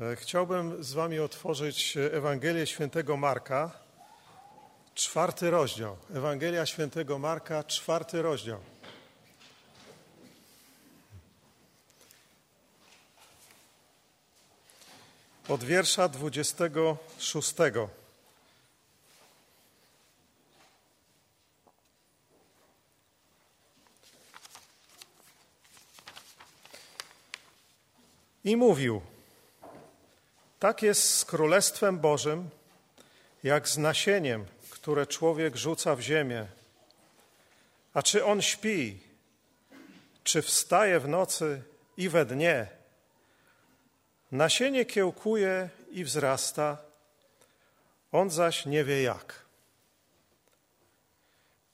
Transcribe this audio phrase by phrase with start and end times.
[0.00, 3.70] E, Chciałbym z Wami otworzyć Ewangelię Świętego Marka,
[4.94, 5.96] czwarty rozdział.
[6.14, 8.60] Ewangelia Świętego Marka, czwarty rozdział.
[15.48, 17.54] Od wiersza 26.
[28.44, 29.00] I mówił:
[30.58, 32.50] Tak jest z Królestwem Bożym,
[33.42, 36.46] jak z nasieniem, które człowiek rzuca w ziemię.
[37.94, 38.98] A czy on śpi,
[40.24, 41.62] czy wstaje w nocy
[41.96, 42.66] i we dnie?
[44.32, 46.78] Nasienie kiełkuje i wzrasta,
[48.12, 49.42] on zaś nie wie jak.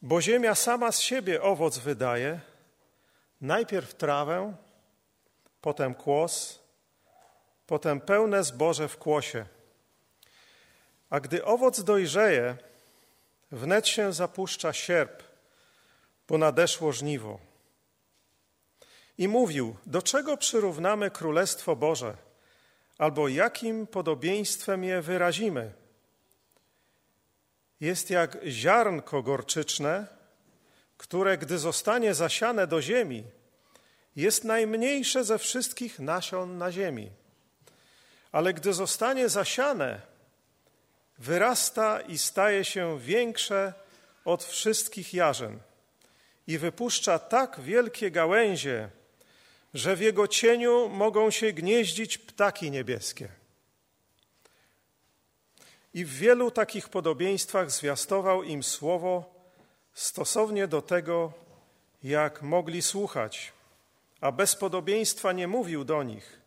[0.03, 2.41] Bo ziemia sama z siebie owoc wydaje,
[3.41, 4.57] najpierw trawę,
[5.61, 6.62] potem kłos,
[7.67, 9.47] potem pełne zboże w kłosie.
[11.11, 12.57] A gdy owoc dojrzeje,
[13.53, 15.23] wnet się zapuszcza sierp,
[16.29, 17.39] bo nadeszło żniwo.
[19.19, 22.17] I mówił, do czego przyrównamy Królestwo Boże,
[22.99, 25.73] albo jakim podobieństwem je wyrazimy?
[27.81, 30.07] Jest jak ziarnko gorczyczne,
[30.97, 33.25] które, gdy zostanie zasiane do ziemi,
[34.17, 37.11] jest najmniejsze ze wszystkich nasion na ziemi.
[38.33, 40.01] Ale gdy zostanie zasiane,
[41.19, 43.73] wyrasta i staje się większe
[44.25, 45.59] od wszystkich jarzyn
[46.47, 48.89] i wypuszcza tak wielkie gałęzie,
[49.75, 53.29] że w jego cieniu mogą się gnieździć ptaki niebieskie.
[55.95, 59.35] I w wielu takich podobieństwach zwiastował im słowo
[59.95, 61.33] stosownie do tego,
[62.03, 63.53] jak mogli słuchać,
[64.21, 66.42] a bez podobieństwa nie mówił do nich,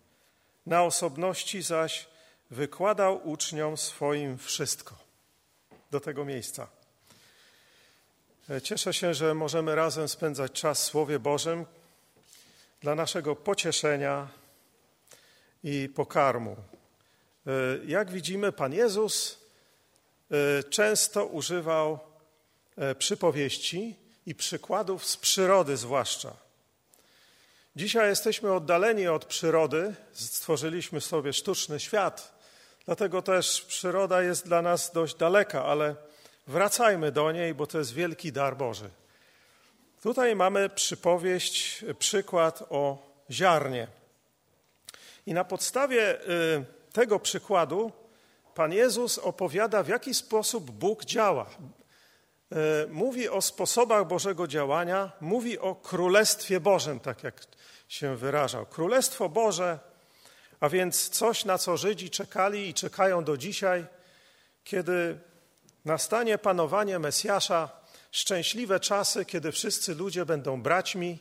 [0.65, 2.07] na osobności zaś
[2.51, 4.95] wykładał uczniom swoim wszystko.
[5.91, 6.67] Do tego miejsca.
[8.63, 11.65] Cieszę się, że możemy razem spędzać czas w Słowie Bożym
[12.81, 14.27] dla naszego pocieszenia
[15.63, 16.55] i pokarmu.
[17.85, 19.37] Jak widzimy, Pan Jezus
[20.69, 21.99] często używał
[22.97, 23.95] przypowieści
[24.25, 26.44] i przykładów z przyrody, zwłaszcza.
[27.77, 32.39] Dzisiaj jesteśmy oddaleni od przyrody, stworzyliśmy sobie sztuczny świat,
[32.85, 35.95] dlatego też przyroda jest dla nas dość daleka, ale
[36.47, 38.89] wracajmy do niej, bo to jest wielki dar Boży.
[40.03, 42.97] Tutaj mamy przypowieść, przykład o
[43.31, 43.87] ziarnie.
[45.25, 46.19] I na podstawie
[46.93, 47.91] tego przykładu
[48.53, 51.49] Pan Jezus opowiada, w jaki sposób Bóg działa.
[52.89, 57.54] Mówi o sposobach Bożego działania, mówi o Królestwie Bożym, tak jak
[57.87, 58.65] się wyrażał.
[58.65, 59.79] Królestwo Boże,
[60.59, 63.85] a więc coś, na co Żydzi czekali i czekają do dzisiaj,
[64.63, 65.19] kiedy
[65.85, 67.69] nastanie panowanie Mesjasza,
[68.11, 71.19] szczęśliwe czasy, kiedy wszyscy ludzie będą braćmi,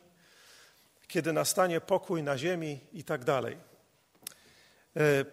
[1.09, 3.57] kiedy nastanie pokój na ziemi i tak dalej.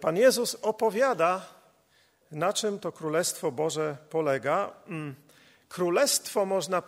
[0.00, 1.46] Pan Jezus opowiada,
[2.30, 4.72] na czym to Królestwo Boże polega.
[5.72, 6.82] Królestwo można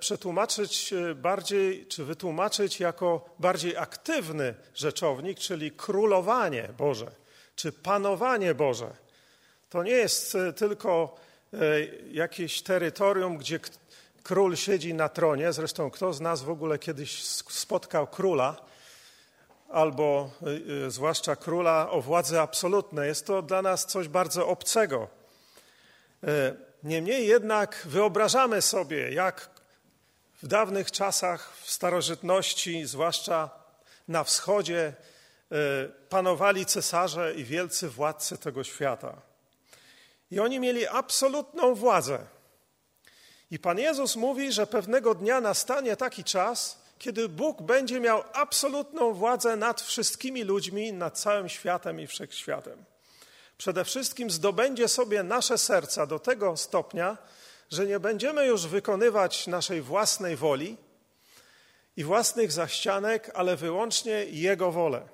[0.00, 7.10] przetłumaczyć bardziej, czy wytłumaczyć jako bardziej aktywny rzeczownik, czyli królowanie Boże,
[7.56, 8.90] czy panowanie Boże.
[9.70, 11.16] To nie jest tylko
[12.10, 13.60] jakieś terytorium, gdzie
[14.22, 15.52] król siedzi na tronie.
[15.52, 18.56] Zresztą kto z nas w ogóle kiedyś spotkał króla,
[19.68, 20.30] albo
[20.88, 23.08] zwłaszcza króla o władzy absolutnej.
[23.08, 25.08] Jest to dla nas coś bardzo obcego.
[26.82, 29.50] Niemniej jednak wyobrażamy sobie, jak
[30.42, 33.50] w dawnych czasach, w starożytności, zwłaszcza
[34.08, 34.92] na wschodzie,
[36.08, 39.22] panowali cesarze i wielcy władcy tego świata.
[40.30, 42.18] I oni mieli absolutną władzę.
[43.50, 49.12] I Pan Jezus mówi, że pewnego dnia nastanie taki czas, kiedy Bóg będzie miał absolutną
[49.12, 52.89] władzę nad wszystkimi ludźmi, nad całym światem i wszechświatem
[53.60, 57.16] przede wszystkim zdobędzie sobie nasze serca do tego stopnia,
[57.70, 60.76] że nie będziemy już wykonywać naszej własnej woli
[61.96, 65.08] i własnych zaścianek, ale wyłącznie Jego wolę.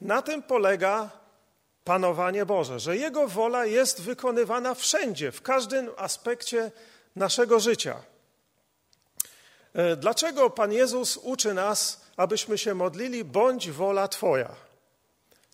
[0.00, 1.10] Na tym polega
[1.84, 6.72] panowanie Boże, że Jego wola jest wykonywana wszędzie, w każdym aspekcie
[7.16, 8.02] naszego życia.
[9.96, 14.69] Dlaczego Pan Jezus uczy nas, abyśmy się modlili, bądź wola Twoja?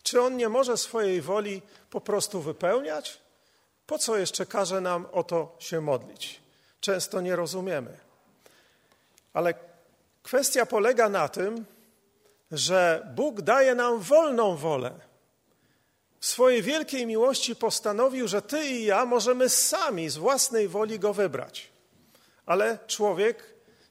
[0.07, 3.17] Czy on nie może swojej woli po prostu wypełniać?
[3.87, 6.39] Po co jeszcze każe nam o to się modlić?
[6.81, 7.97] Często nie rozumiemy.
[9.33, 9.53] Ale
[10.23, 11.65] kwestia polega na tym,
[12.51, 14.91] że Bóg daje nam wolną wolę.
[16.19, 21.13] w swojej wielkiej miłości postanowił, że ty i ja możemy sami z własnej woli go
[21.13, 21.69] wybrać.
[22.45, 23.43] Ale człowiek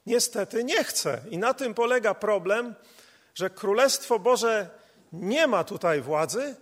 [0.06, 1.20] niestety nie chce.
[1.30, 2.74] I na tym polega problem,
[3.34, 4.70] że Królestwo Boże
[5.20, 6.54] nie ma tutaj władzy,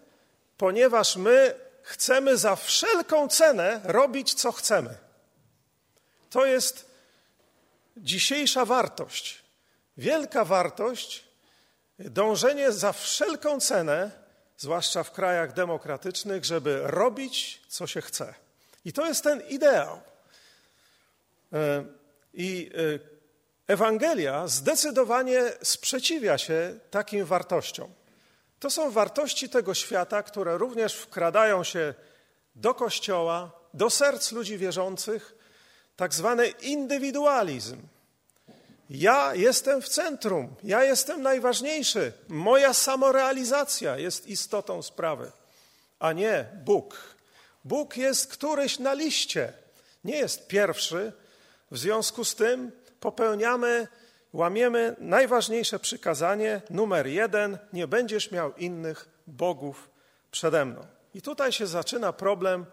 [0.56, 4.94] ponieważ my chcemy za wszelką cenę robić, co chcemy.
[6.30, 6.90] To jest
[7.96, 9.44] dzisiejsza wartość.
[9.96, 11.24] Wielka wartość,
[11.98, 14.10] dążenie za wszelką cenę,
[14.56, 18.34] zwłaszcza w krajach demokratycznych, żeby robić, co się chce.
[18.84, 20.00] I to jest ten ideał.
[21.52, 21.84] E,
[22.34, 23.14] I e,
[23.66, 27.90] Ewangelia zdecydowanie sprzeciwia się takim wartościom.
[28.64, 31.94] To są wartości tego świata, które również wkradają się
[32.54, 35.34] do kościoła, do serc ludzi wierzących,
[35.96, 37.76] tak zwany indywidualizm.
[38.90, 45.32] Ja jestem w centrum, ja jestem najważniejszy, moja samorealizacja jest istotą sprawy,
[45.98, 47.14] a nie Bóg.
[47.64, 49.52] Bóg jest któryś na liście,
[50.04, 51.12] nie jest pierwszy,
[51.70, 53.88] w związku z tym popełniamy,
[54.34, 59.90] łamiemy najważniejsze przykazanie numer jeden: nie będziesz miał innych bogów
[60.30, 60.86] przede mną.
[61.14, 62.66] I tutaj się zaczyna problem,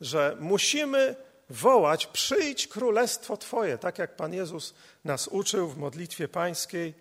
[0.00, 1.16] że musimy
[1.50, 4.74] wołać: Przyjdź królestwo Twoje, tak jak Pan Jezus
[5.04, 6.94] nas uczył w modlitwie pańskiej,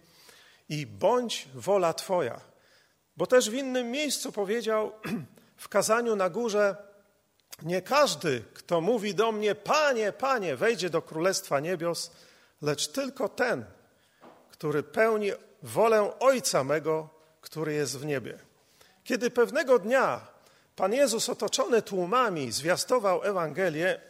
[0.70, 2.42] i bądź wola Twoja.
[3.18, 4.92] Bo też w innym miejscu powiedział
[5.58, 6.76] w kazaniu na górze:
[7.62, 12.12] Nie każdy, kto mówi do mnie, Panie, Panie, wejdzie do królestwa niebios,
[12.62, 13.66] lecz tylko ten,
[14.60, 15.32] który pełni
[15.64, 17.10] wolę Ojca mego,
[17.42, 18.40] który jest w niebie.
[19.04, 20.28] Kiedy pewnego dnia
[20.76, 24.02] Pan Jezus otoczony tłumami zwiastował Ewangelię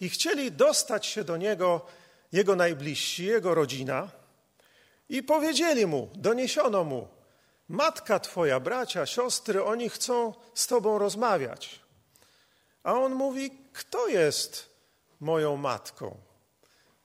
[0.00, 1.86] i chcieli dostać się do Niego
[2.32, 4.08] Jego najbliżsi, Jego rodzina
[5.08, 7.08] i powiedzieli Mu, doniesiono Mu,
[7.68, 11.80] matka Twoja, bracia, siostry, oni chcą z Tobą rozmawiać.
[12.82, 14.70] A On mówi, kto jest
[15.20, 16.29] moją matką,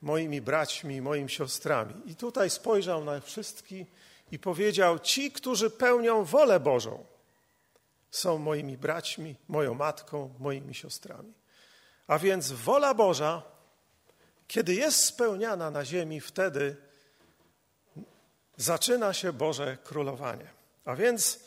[0.06, 1.94] moimi braćmi, moimi siostrami?
[2.06, 3.88] I tutaj spojrzał na wszystkich
[4.32, 7.06] i powiedział, ci, którzy pełnią wolę Bożą,
[8.12, 11.34] są moimi braćmi, moją matką, moimi siostrami.
[12.08, 13.42] A więc wola Boża,
[14.48, 16.76] kiedy jest spełniana na ziemi, wtedy
[18.58, 20.48] zaczyna się Boże królowanie.
[20.86, 21.40] A więc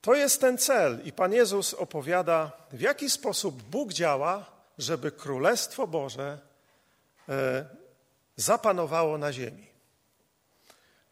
[0.00, 4.46] to jest ten cel, i Pan Jezus opowiada, w jaki sposób Bóg działa,
[4.78, 6.47] żeby Królestwo Boże
[8.36, 9.66] zapanowało na ziemi.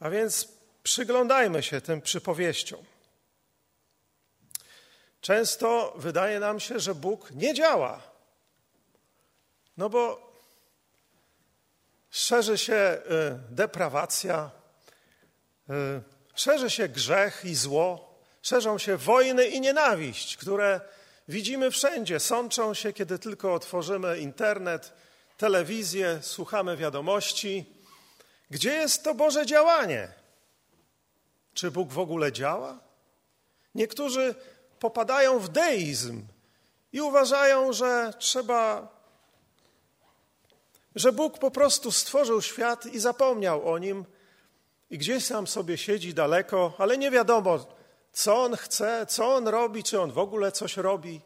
[0.00, 0.48] A więc
[0.82, 2.84] przyglądajmy się tym przypowieściom.
[5.20, 8.02] Często wydaje nam się, że Bóg nie działa.
[9.76, 10.32] No bo
[12.10, 13.00] szerzy się y,
[13.54, 14.50] deprawacja,
[15.70, 15.72] y,
[16.34, 20.80] szerzy się grzech i zło, szerzą się wojny i nienawiść, które
[21.28, 24.92] widzimy wszędzie, sączą się, kiedy tylko otworzymy internet,
[25.36, 27.64] telewizję, słuchamy wiadomości.
[28.50, 30.08] Gdzie jest to Boże działanie?
[31.54, 32.78] Czy Bóg w ogóle działa?
[33.74, 34.34] Niektórzy
[34.78, 36.26] popadają w deizm
[36.92, 38.88] i uważają, że trzeba,
[40.94, 44.04] że Bóg po prostu stworzył świat i zapomniał o nim
[44.90, 47.66] i gdzieś tam sobie siedzi daleko, ale nie wiadomo,
[48.12, 51.20] co on chce, co on robi, czy on w ogóle coś robi.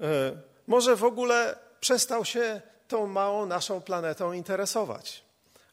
[0.00, 0.32] E,
[0.66, 5.24] może w ogóle przestał się tą małą naszą planetą interesować.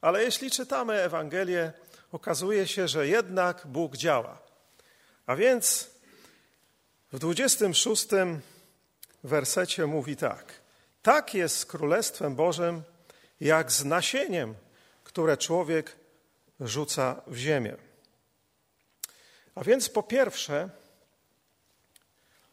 [0.01, 1.73] Ale jeśli czytamy Ewangelię,
[2.11, 4.37] okazuje się, że jednak Bóg działa.
[5.25, 5.89] A więc
[7.11, 8.07] w 26
[9.23, 10.53] wersecie mówi tak:
[11.01, 12.83] Tak jest z Królestwem Bożym,
[13.41, 14.55] jak z nasieniem,
[15.03, 15.95] które człowiek
[16.59, 17.75] rzuca w ziemię.
[19.55, 20.69] A więc po pierwsze,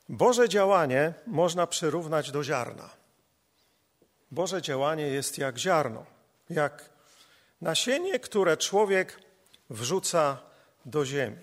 [0.09, 3.00] Boże działanie można przyrównać do ziarna.
[4.31, 6.07] Boże działanie jest jak ziarno,
[6.51, 6.91] jak
[7.61, 9.21] nasienie, które człowiek
[9.71, 10.39] wrzuca
[10.85, 11.43] do ziemi.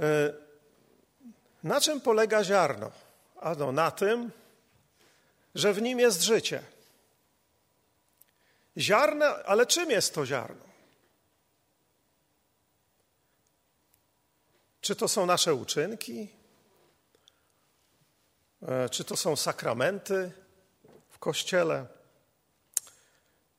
[0.00, 0.32] E,
[1.62, 2.90] na czym polega ziarno?
[3.40, 4.30] Ano na tym,
[5.54, 6.62] że w nim jest życie.
[8.78, 10.64] Ziarno, ale czym jest to ziarno?
[14.80, 16.28] Czy to są nasze uczynki?
[18.62, 20.32] E, czy to są sakramenty
[21.20, 21.86] kościele?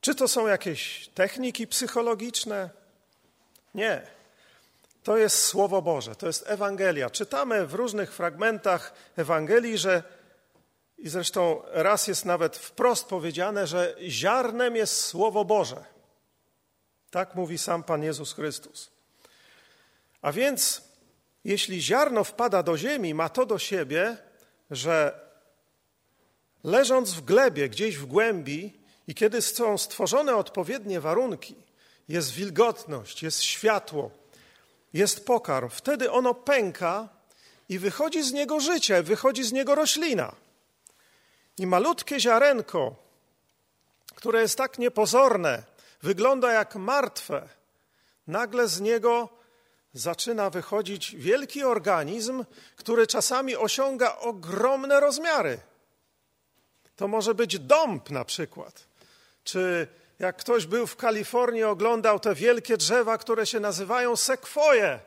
[0.00, 2.70] Czy to są jakieś techniki psychologiczne?
[3.74, 4.02] Nie.
[5.02, 7.10] To jest Słowo Boże, to jest Ewangelia.
[7.10, 10.02] Czytamy w różnych fragmentach Ewangelii, że
[10.98, 15.84] i zresztą raz jest nawet wprost powiedziane, że ziarnem jest Słowo Boże.
[17.10, 18.90] Tak mówi sam Pan Jezus Chrystus.
[20.22, 20.82] A więc
[21.44, 24.16] jeśli ziarno wpada do ziemi, ma to do siebie,
[24.70, 25.20] że
[26.64, 31.54] leżąc w glebie, gdzieś w głębi i kiedy są stworzone odpowiednie warunki,
[32.08, 34.10] jest wilgotność, jest światło,
[34.92, 37.08] jest pokarm, wtedy ono pęka
[37.68, 40.34] i wychodzi z niego życie, wychodzi z niego roślina.
[41.58, 42.94] I malutkie ziarenko,
[44.14, 45.62] które jest tak niepozorne,
[46.02, 47.48] wygląda jak martwe,
[48.26, 49.28] nagle z niego
[49.94, 52.44] zaczyna wychodzić wielki organizm,
[52.76, 55.60] który czasami osiąga ogromne rozmiary.
[56.96, 58.86] To może być dąb na przykład.
[59.44, 59.86] Czy
[60.18, 65.00] jak ktoś był w Kalifornii, oglądał te wielkie drzewa, które się nazywają sekwoje,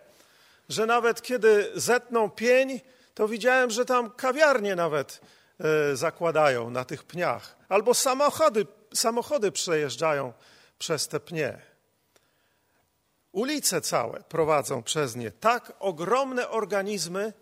[0.70, 2.82] że nawet kiedy zetną pień,
[3.14, 5.22] to widziałem, że tam kawiarnie nawet
[5.60, 7.56] e, zakładają na tych pniach.
[7.70, 10.34] Albo samochody, samochody przejeżdżają
[10.80, 11.58] przez te pnie.
[13.32, 15.32] Ulice całe prowadzą przez nie.
[15.32, 17.34] Tak ogromne organizmy,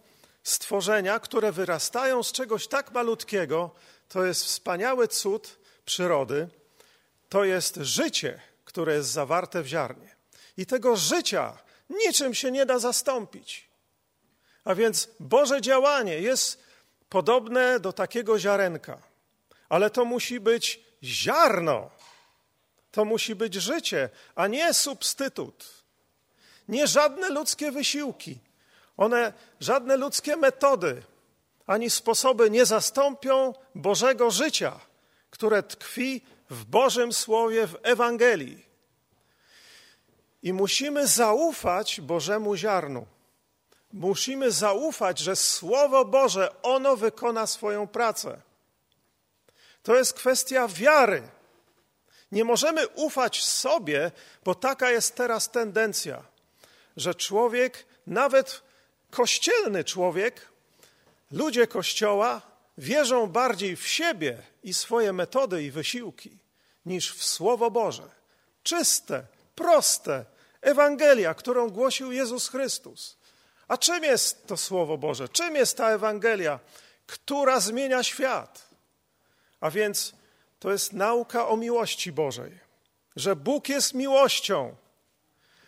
[0.44, 3.72] stworzenia, które wyrastają z czegoś tak malutkiego,
[4.10, 6.50] to jest wspaniały cud przyrody.
[7.30, 10.16] To jest życie, które jest zawarte w ziarnie.
[10.58, 11.58] I tego życia
[11.90, 13.70] niczym się nie da zastąpić.
[14.64, 16.64] A więc Boże działanie jest
[17.10, 19.02] podobne do takiego ziarenka,
[19.70, 21.90] ale to musi być ziarno.
[22.92, 25.84] To musi być życie, a nie substytut.
[26.68, 28.40] Nie żadne ludzkie wysiłki,
[28.98, 31.04] one, żadne ludzkie metody
[31.68, 34.80] ani sposoby nie zastąpią Bożego życia,
[35.30, 38.66] które tkwi w Bożym Słowie, w Ewangelii.
[40.44, 43.06] I musimy zaufać Bożemu ziarnu.
[43.94, 48.42] Musimy zaufać, że Słowo Boże, ono wykona swoją pracę.
[49.84, 51.24] To jest kwestia wiary.
[52.32, 54.12] Nie możemy ufać sobie,
[54.44, 56.24] bo taka jest teraz tendencja
[56.98, 58.62] że człowiek, nawet
[59.12, 60.50] kościelny człowiek,
[61.34, 62.42] ludzie Kościoła
[62.78, 66.38] wierzą bardziej w siebie i swoje metody i wysiłki
[66.86, 68.10] niż w Słowo Boże.
[68.64, 69.24] Czyste,
[69.56, 70.26] proste
[70.62, 73.18] Ewangelia, którą głosił Jezus Chrystus.
[73.68, 75.30] A czym jest to Słowo Boże?
[75.30, 76.60] Czym jest ta Ewangelia,
[77.08, 78.70] która zmienia świat?
[79.62, 80.14] A więc
[80.60, 82.60] to jest nauka o miłości Bożej,
[83.16, 84.76] że Bóg jest miłością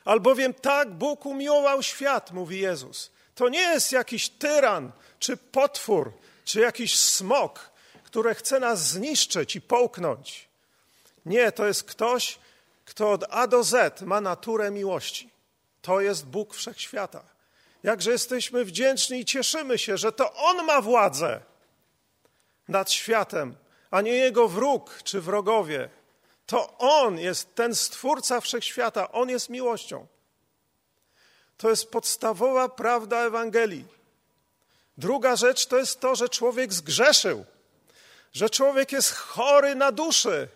[0.05, 3.11] Albowiem tak Bóg umiłował świat, mówi Jezus.
[3.35, 4.91] To nie jest jakiś tyran,
[5.25, 6.11] czy potwór,
[6.43, 7.69] czy jakiś smok,
[8.03, 10.47] który chce nas zniszczyć i połknąć.
[11.25, 12.39] Nie, to jest ktoś,
[12.85, 15.29] kto od A do Z ma naturę miłości.
[15.81, 17.23] To jest Bóg wszechświata.
[17.83, 21.41] Jakże jesteśmy wdzięczni i cieszymy się, że to On ma władzę
[22.67, 23.55] nad światem,
[23.91, 25.89] a nie jego wróg czy wrogowie.
[26.45, 30.07] To On jest ten stwórca wszechświata, On jest miłością.
[31.57, 33.95] To jest podstawowa prawda Ewangelii.
[34.97, 37.45] Druga rzecz to jest to, że człowiek zgrzeszył,
[38.33, 40.47] że człowiek jest chory na duszy,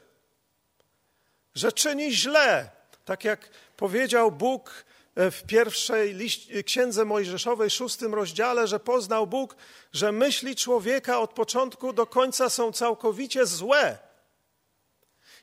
[1.56, 2.70] że czyni źle.
[3.06, 6.18] Tak jak powiedział Bóg e, w pierwszej
[6.66, 9.56] księdze Mojżeszowej, szóstym rozdziale, że poznał Bóg,
[9.94, 13.98] że myśli człowieka od początku do końca są całkowicie złe.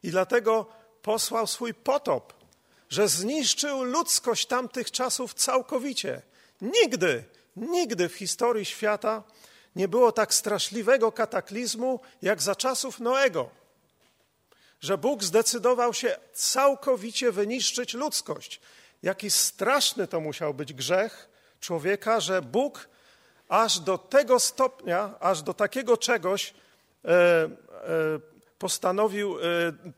[0.02, 0.66] I dlatego
[1.02, 2.32] posłał swój potop,
[2.88, 6.22] że zniszczył ludzkość tamtych czasów całkowicie.
[6.60, 7.24] Nigdy,
[7.56, 9.22] nigdy w historii świata
[9.76, 13.50] nie było tak straszliwego kataklizmu jak za czasów Noego.
[14.80, 18.60] Że Bóg zdecydował się całkowicie wyniszczyć ludzkość.
[19.02, 21.28] Jaki straszny to musiał być grzech
[21.60, 22.88] człowieka, że Bóg
[23.48, 26.54] aż do tego stopnia, aż do takiego czegoś
[27.04, 27.48] e, e,
[28.58, 29.42] postanowił e,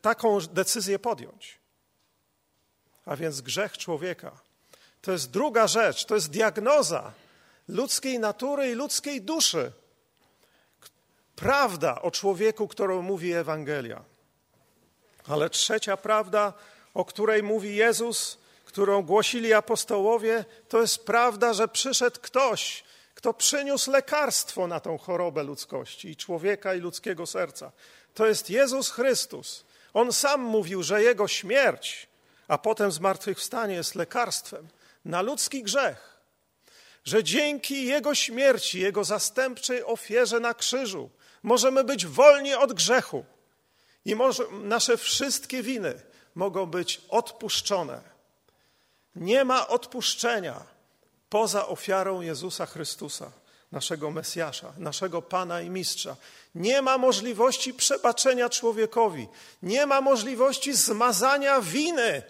[0.03, 1.59] taką decyzję podjąć.
[3.07, 4.41] A więc grzech człowieka.
[5.03, 7.13] To jest druga rzecz, to jest diagnoza
[7.69, 9.73] ludzkiej natury i ludzkiej duszy.
[11.37, 14.05] Prawda o człowieku, którą mówi Ewangelia.
[15.29, 16.53] Ale trzecia prawda,
[16.95, 22.85] o której mówi Jezus, którą głosili apostołowie, to jest prawda, że przyszedł ktoś,
[23.15, 27.73] kto przyniósł lekarstwo na tą chorobę ludzkości i człowieka i ludzkiego serca
[28.19, 29.65] to jest Jezus Chrystus.
[29.95, 32.09] On sam mówił, że Jego śmierć,
[32.49, 34.69] a potem zmartwychwstanie jest lekarstwem
[35.05, 36.18] na ludzki grzech.
[37.09, 41.11] Że dzięki Jego śmierci, Jego zastępczej ofierze na krzyżu
[41.43, 43.25] możemy być wolni od grzechu
[44.05, 46.03] i może, nasze wszystkie winy
[46.35, 48.01] mogą być odpuszczone.
[49.17, 50.63] Nie ma odpuszczenia
[51.29, 53.33] poza ofiarą Jezusa Chrystusa
[53.73, 56.17] naszego Mesjasza, naszego Pana i Mistrza.
[56.55, 59.29] Nie ma możliwości przebaczenia człowiekowi,
[59.63, 62.23] nie ma możliwości zmazania winy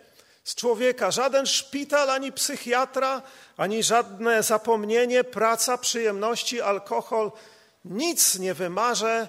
[0.49, 1.11] z człowieka.
[1.11, 3.23] Żaden szpital, ani psychiatra,
[3.57, 7.33] ani żadne zapomnienie, praca, przyjemności, alkohol,
[7.85, 9.28] nic nie wymarze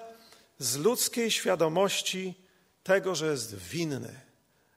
[0.58, 2.34] z ludzkiej świadomości
[2.82, 4.20] tego, że jest winny,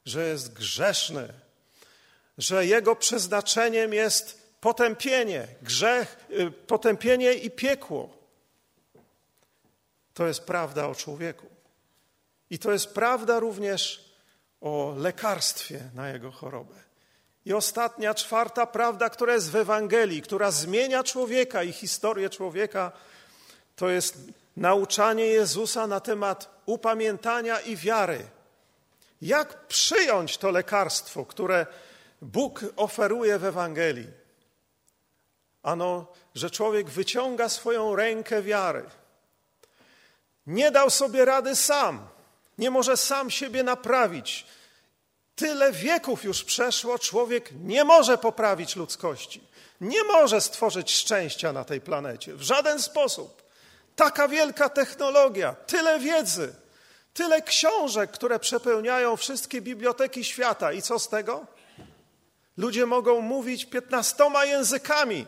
[0.06, 1.34] że jest grzeszny,
[2.38, 8.18] że jego przeznaczeniem jest potępienie, grzech, y, potępienie i piekło.
[10.14, 11.46] To jest prawda o człowieku.
[12.50, 14.13] I to jest prawda również
[14.64, 16.76] o lekarstwie na jego chorobę.
[17.46, 22.92] I ostatnia, czwarta prawda, która jest w Ewangelii, która zmienia człowieka i historię człowieka,
[23.76, 24.18] to jest
[24.58, 28.26] nauczanie Jezusa na temat upamiętania i wiary.
[29.22, 31.66] Jak przyjąć to lekarstwo, które
[32.22, 34.08] Bóg oferuje w Ewangelii?
[35.64, 38.84] Ano, że człowiek wyciąga swoją rękę wiary.
[40.48, 42.08] Nie dał sobie rady sam,
[42.58, 44.46] nie może sam siebie naprawić.
[45.36, 49.44] Tyle wieków już przeszło, człowiek nie może poprawić ludzkości,
[49.82, 53.44] nie może stworzyć szczęścia na tej planecie w żaden sposób.
[53.96, 56.56] Taka wielka technologia, tyle wiedzy,
[57.14, 60.74] tyle książek, które przepełniają wszystkie biblioteki świata.
[60.74, 61.46] I co z tego?
[62.58, 65.26] Ludzie mogą mówić piętnastoma językami,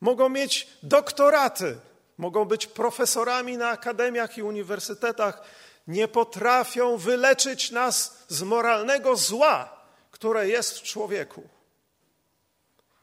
[0.00, 1.76] mogą mieć doktoraty,
[2.18, 5.42] mogą być profesorami na akademiach i uniwersytetach,
[5.86, 11.48] nie potrafią wyleczyć nas z moralnego zła, które jest w człowieku.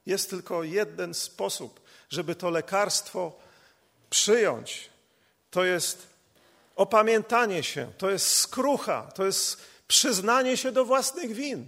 [0.05, 3.39] Jest tylko jeden sposób, żeby to lekarstwo
[4.09, 4.89] przyjąć.
[5.51, 6.07] To jest
[6.75, 11.67] opamiętanie się, to jest skrucha, to jest przyznanie się do własnych win.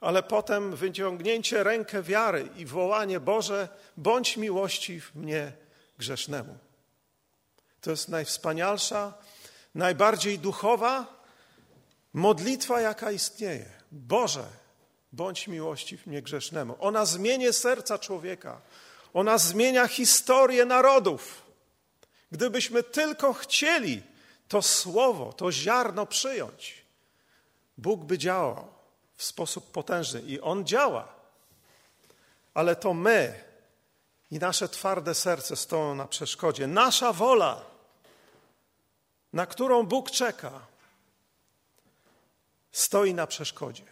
[0.00, 5.52] Ale potem wyciągnięcie rękę wiary i wołanie Boże, bądź miłości w mnie
[5.98, 6.58] grzesznemu.
[7.80, 9.14] To jest najwspanialsza,
[9.74, 11.20] najbardziej duchowa
[12.12, 13.70] modlitwa, jaka istnieje.
[13.92, 14.44] Boże,
[15.12, 16.76] bądź miłości w mnie grzesznemu.
[16.80, 18.60] Ona zmieni serca człowieka.
[19.14, 21.42] Ona zmienia historię narodów.
[22.32, 24.02] Gdybyśmy tylko chcieli
[24.48, 26.84] to słowo, to ziarno przyjąć,
[27.78, 28.68] Bóg by działał
[29.16, 31.08] w sposób potężny i On działa.
[32.54, 33.44] Ale to my
[34.30, 36.66] i nasze twarde serce stoją na przeszkodzie.
[36.66, 37.69] Nasza wola,
[39.32, 40.66] na którą Bóg czeka,
[42.72, 43.84] stoi na przeszkodzie.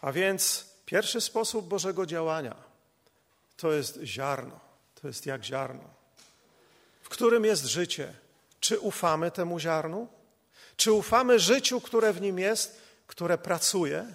[0.00, 2.54] A więc pierwszy sposób Bożego działania
[3.56, 4.60] to jest ziarno,
[5.02, 5.84] to jest jak ziarno.
[7.02, 8.14] W którym jest życie?
[8.60, 10.08] Czy ufamy temu ziarnu?
[10.76, 14.14] Czy ufamy życiu, które w nim jest, które pracuje?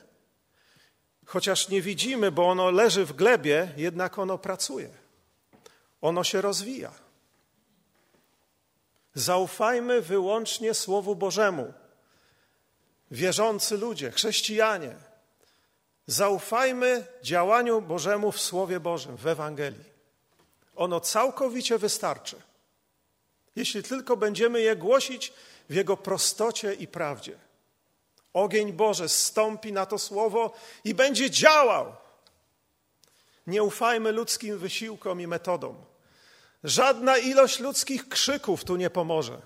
[1.26, 4.90] Chociaż nie widzimy, bo ono leży w glebie, jednak ono pracuje.
[6.02, 6.92] Ono się rozwija.
[9.14, 11.74] Zaufajmy wyłącznie Słowu Bożemu.
[13.12, 14.96] Wierzący ludzie, chrześcijanie,
[16.08, 19.92] zaufajmy działaniu Bożemu w Słowie Bożym, w Ewangelii.
[20.76, 22.42] Ono całkowicie wystarczy,
[23.56, 25.34] jeśli tylko będziemy je głosić
[25.70, 27.38] w Jego prostocie i prawdzie.
[28.34, 31.96] Ogień Boże stąpi na to słowo i będzie działał.
[33.48, 35.91] Nie ufajmy ludzkim wysiłkom i metodom.
[36.64, 39.42] Żadna ilość ludzkich krzyków tu nie pomoże.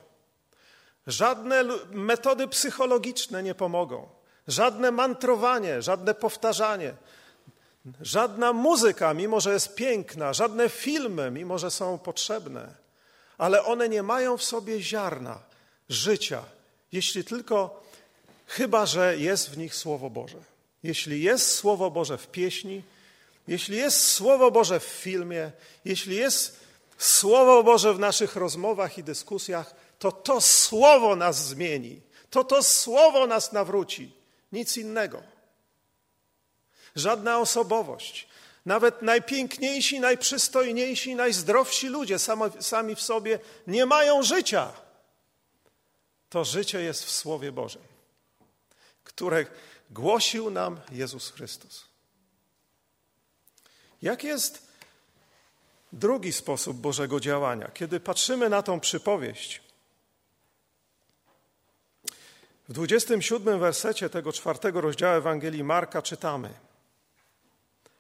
[1.08, 4.08] Żadne metody psychologiczne nie pomogą.
[4.47, 6.93] Żadne mantrowanie, żadne powtarzanie,
[8.01, 12.73] żadna muzyka, mimo że jest piękna, żadne filmy, mimo że są potrzebne,
[13.38, 15.39] ale one nie mają w sobie ziarna
[15.89, 16.43] życia,
[16.91, 17.84] jeśli tylko
[18.47, 20.38] chyba że jest w nich Słowo Boże.
[20.84, 22.84] Jeśli jest Słowo Boże w pieśni,
[23.47, 25.51] jeśli jest Słowo Boże w filmie,
[25.86, 26.64] jeśli jest
[26.97, 33.27] Słowo Boże w naszych rozmowach i dyskusjach, to to Słowo nas zmieni, to to Słowo
[33.27, 34.12] nas nawróci,
[34.51, 35.23] nic innego.
[36.95, 38.27] Żadna osobowość,
[38.65, 42.17] nawet najpiękniejsi, najprzystojniejsi, najzdrowsi ludzie
[42.60, 44.73] sami w sobie nie mają życia.
[46.29, 47.95] To życie jest w Słowie Bożym
[49.15, 49.45] które
[49.89, 51.86] głosił nam Jezus Chrystus.
[54.01, 54.64] Jak jest
[55.95, 57.71] drugi sposób Bożego działania?
[57.73, 59.62] Kiedy patrzymy na tą przypowieść,
[62.69, 66.53] w 27 wersecie tego czwartego rozdziału Ewangelii Marka czytamy: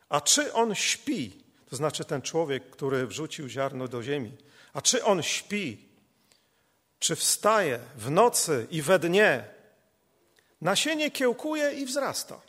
[0.09, 4.37] A czy on śpi, to znaczy ten człowiek, który wrzucił ziarno do ziemi,
[4.73, 5.87] a czy on śpi,
[6.99, 9.55] czy wstaje w nocy i we dnie,
[10.61, 12.41] Nasienie kiełkuje i wzrasta.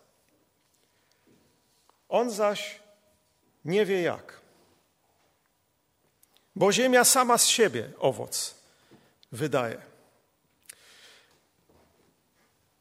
[2.09, 2.81] On zaś
[3.65, 4.41] nie wie jak.
[6.57, 8.55] Bo ziemia sama z siebie owoc
[9.33, 9.97] wydaje.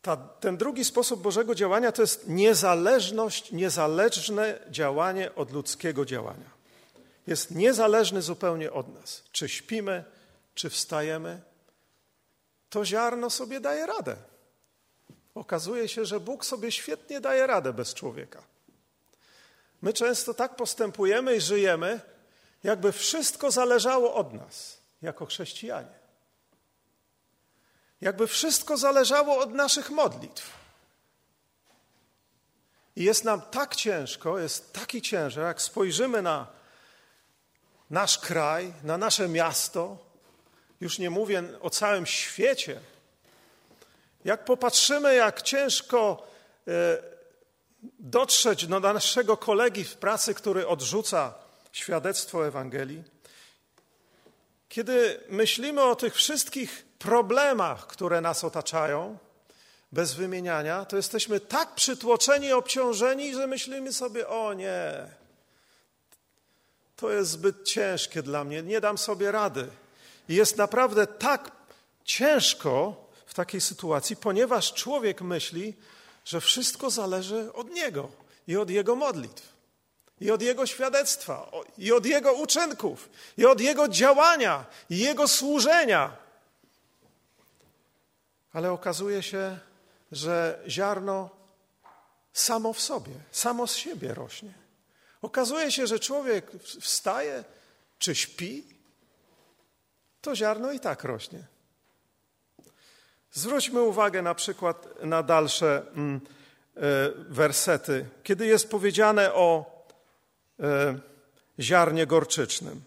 [0.05, 6.49] ta, ten drugi sposób Bożego działania to jest niezależność, niezależne działanie od ludzkiego działania.
[7.27, 9.23] Jest niezależny zupełnie od nas.
[9.31, 10.03] Czy śpimy,
[10.55, 11.41] czy wstajemy,
[12.69, 14.15] to ziarno sobie daje radę.
[15.35, 18.43] Okazuje się, że Bóg sobie świetnie daje radę bez człowieka.
[19.81, 21.99] My często tak postępujemy i żyjemy,
[22.65, 25.99] jakby wszystko zależało od nas, jako chrześcijanie.
[28.01, 30.51] Jakby wszystko zależało od naszych modlitw.
[32.95, 36.47] I jest nam tak ciężko, jest taki ciężar, jak spojrzymy na
[37.89, 39.97] nasz kraj, na nasze miasto,
[40.81, 42.79] już nie mówię o całym świecie.
[44.25, 46.27] Jak popatrzymy, jak ciężko
[46.67, 46.71] e,
[47.99, 51.44] dotrzeć do naszego kolegi w pracy, który odrzuca
[51.75, 53.03] świadectwo Ewangelii,
[54.69, 59.17] kiedy myślimy o tych wszystkich problemach, które nas otaczają,
[59.91, 65.07] bez wymieniania, to jesteśmy tak przytłoczeni, obciążeni, że myślimy sobie: O nie,
[66.95, 69.67] to jest zbyt ciężkie dla mnie, nie dam sobie rady.
[70.29, 71.51] I jest naprawdę tak
[72.03, 75.73] ciężko w takiej sytuacji, ponieważ człowiek myśli,
[76.25, 78.11] że wszystko zależy od niego
[78.47, 79.54] i od jego modlitw,
[80.21, 86.17] i od jego świadectwa, i od jego uczynków, i od jego działania, i jego służenia.
[88.53, 89.59] Ale okazuje się,
[90.11, 91.29] że ziarno
[92.33, 94.53] samo w sobie, samo z siebie rośnie.
[95.21, 96.51] Okazuje się, że człowiek
[96.81, 97.43] wstaje
[97.99, 98.63] czy śpi,
[100.21, 101.39] to ziarno i tak rośnie.
[103.31, 106.21] Zwróćmy uwagę na przykład na dalsze mm,
[106.75, 106.79] e,
[107.29, 109.74] wersety, kiedy jest powiedziane o
[111.59, 112.83] ziarnie gorczycznym.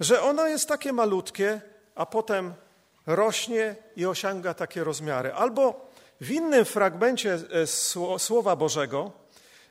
[0.00, 1.60] Że ono jest takie malutkie,
[1.94, 2.54] a potem
[3.06, 5.32] rośnie i osiąga takie rozmiary.
[5.32, 7.66] Albo w innym fragmencie e,
[8.18, 9.12] Słowa Bożego,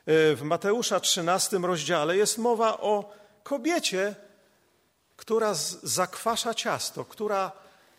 [0.06, 4.14] w Mateusza 13 rozdziale, jest mowa o kobiecie,
[5.16, 7.52] która zakwasza ciasto, która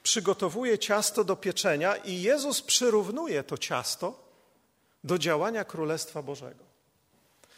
[0.03, 4.19] przygotowuje ciasto do pieczenia i Jezus przyrównuje to ciasto
[5.03, 6.66] do działania Królestwa Bożego.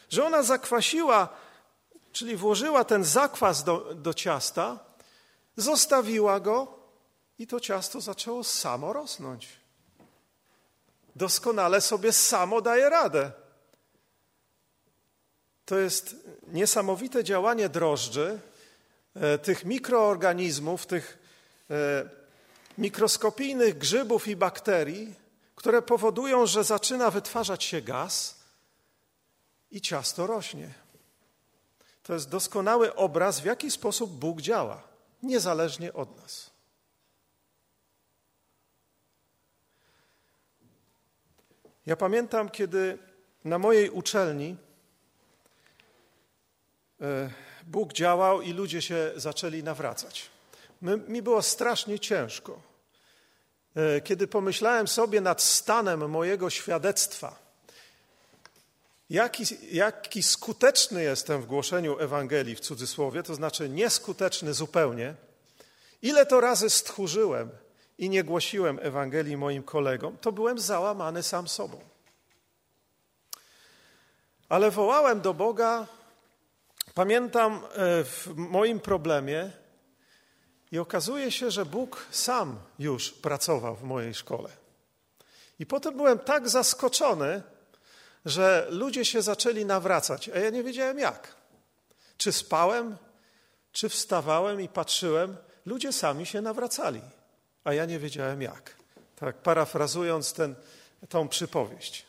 [0.10, 1.30] Że ona zakwasiła,
[2.12, 4.80] czyli włożyła ten zakwas do, do ciasta,
[5.58, 6.80] zostawiła go
[7.40, 9.48] i to ciasto zaczęło samo rosnąć.
[11.16, 13.32] Doskonale sobie samo daje radę.
[15.66, 16.16] To jest
[16.48, 18.40] niesamowite działanie drożdży,
[19.16, 21.18] e, tych mikroorganizmów, tych
[21.70, 22.10] e,
[22.78, 25.16] mikroskopijnych grzybów i bakterii,
[25.56, 28.39] które powodują, że zaczyna wytwarzać się gaz
[29.72, 30.74] i ciasto rośnie.
[32.04, 34.84] To jest doskonały obraz, w jaki sposób Bóg działa,
[35.24, 36.50] niezależnie od nas.
[41.86, 42.98] Ja pamiętam, kiedy
[43.46, 44.58] na mojej uczelni
[47.02, 47.30] e,
[47.64, 50.30] Bóg działał i ludzie się zaczęli nawracać.
[51.08, 52.62] mi było strasznie ciężko.
[53.76, 57.49] E, kiedy pomyślałem sobie nad stanem mojego świadectwa,
[59.10, 65.16] jaki, jaki skuteczny jestem w głoszeniu Ewangelii w cudzysłowie, to znaczy nieskuteczny zupełnie,
[66.02, 67.50] ile to razy stchórzyłem
[67.98, 71.80] i nie głosiłem Ewangelii moim kolegom, to byłem załamany sam sobą.
[74.50, 75.88] Ale wołałem do Boga,
[76.94, 79.52] pamiętam e, w moim problemie,
[80.72, 84.50] i okazuje się, że Bóg sam już pracował w mojej szkole.
[85.60, 87.42] I potem byłem tak zaskoczony,
[88.26, 91.36] że ludzie się zaczęli nawracać, a ja nie wiedziałem jak.
[92.18, 92.98] Czy spałem,
[93.72, 97.02] czy wstawałem i patrzyłem, ludzie sami się nawracali,
[97.64, 98.76] a ja nie wiedziałem jak.
[99.16, 100.56] Tak parafrazując ten,
[101.10, 102.06] tą przypowieść.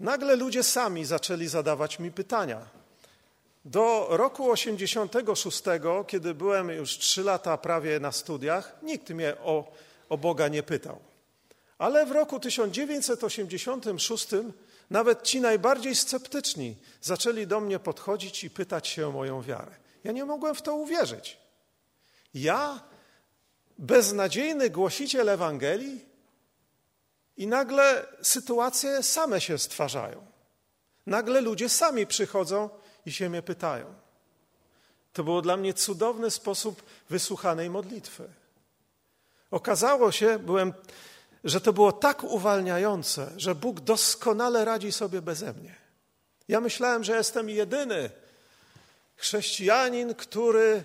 [0.00, 2.66] Nagle ludzie sami zaczęli zadawać mi pytania.
[3.64, 5.62] Do roku 86,
[6.06, 9.72] kiedy byłem już trzy lata prawie na studiach, nikt mnie o,
[10.08, 10.98] o Boga nie pytał.
[11.78, 14.28] Ale w roku 1986
[14.90, 19.76] nawet ci najbardziej sceptyczni zaczęli do mnie podchodzić i pytać się o moją wiarę.
[20.04, 21.38] Ja nie mogłem w to uwierzyć.
[22.34, 22.82] Ja,
[23.78, 26.10] beznadziejny głosiciel Ewangelii,
[27.40, 30.26] i nagle sytuacje same się stwarzają.
[31.06, 32.70] Nagle ludzie sami przychodzą
[33.06, 33.94] i się mnie pytają.
[35.12, 38.28] To było dla mnie cudowny sposób wysłuchanej modlitwy.
[39.50, 40.72] Okazało się, byłem,
[41.44, 45.74] że to było tak uwalniające, że Bóg doskonale radzi sobie beze mnie.
[46.48, 48.10] Ja myślałem, że jestem jedyny
[49.16, 50.84] chrześcijanin, który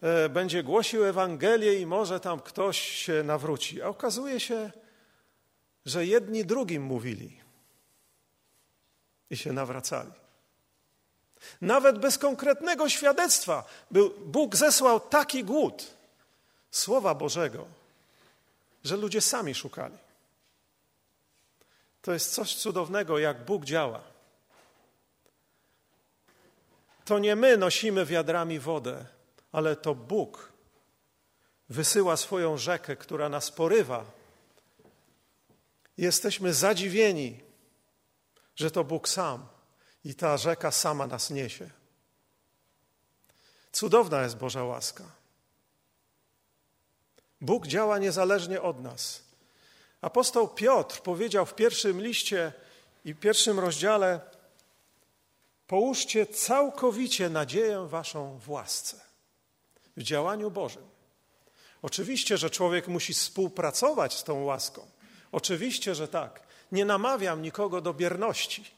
[0.00, 3.82] e, będzie głosił Ewangelię i może tam ktoś się nawróci.
[3.82, 4.70] A okazuje się,
[5.86, 7.40] że jedni drugim mówili
[9.30, 10.12] i się nawracali.
[11.60, 13.64] Nawet bez konkretnego świadectwa
[14.26, 15.96] Bóg zesłał taki głód
[16.70, 17.66] Słowa Bożego,
[18.86, 19.98] że ludzie sami szukali.
[22.02, 24.00] To jest coś cudownego, jak Bóg działa.
[27.04, 29.06] To nie my nosimy wiadrami wodę,
[29.52, 30.52] ale to Bóg
[31.68, 34.04] wysyła swoją rzekę, która nas porywa.
[35.96, 37.40] Jesteśmy zadziwieni,
[38.56, 39.46] że to Bóg sam
[40.04, 41.70] i ta rzeka sama nas niesie.
[43.72, 45.15] Cudowna jest Boża łaska.
[47.40, 49.22] Bóg działa niezależnie od nas.
[50.00, 52.52] Apostoł Piotr powiedział w pierwszym liście
[53.04, 54.20] i pierwszym rozdziale:
[55.66, 59.00] Połóżcie całkowicie nadzieję waszą w łasce,
[59.96, 60.82] w działaniu Bożym.
[61.82, 64.86] Oczywiście, że człowiek musi współpracować z tą łaską.
[65.32, 66.46] Oczywiście, że tak.
[66.72, 68.75] Nie namawiam nikogo do bierności.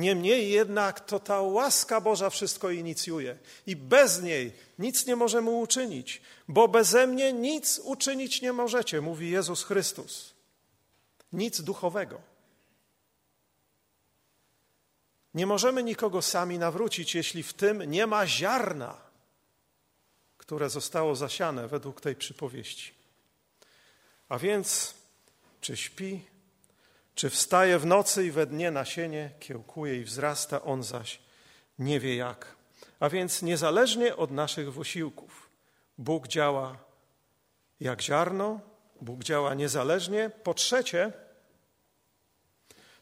[0.00, 6.22] Niemniej jednak to ta łaska Boża wszystko inicjuje i bez niej nic nie możemy uczynić,
[6.48, 10.34] bo beze mnie nic uczynić nie możecie, mówi Jezus Chrystus.
[11.32, 12.20] Nic duchowego.
[15.34, 19.00] Nie możemy nikogo sami nawrócić, jeśli w tym nie ma ziarna,
[20.38, 22.94] które zostało zasiane według tej przypowieści.
[24.28, 24.94] A więc,
[25.60, 26.29] czy śpi,
[27.14, 31.20] czy wstaje w nocy i we dnie nasienie kiełkuje i wzrasta, on zaś
[31.78, 32.56] nie wie jak.
[33.00, 35.50] A więc niezależnie od naszych wysiłków,
[35.98, 36.76] Bóg działa
[37.80, 38.60] jak ziarno,
[39.00, 40.30] Bóg działa niezależnie.
[40.44, 41.12] Po trzecie,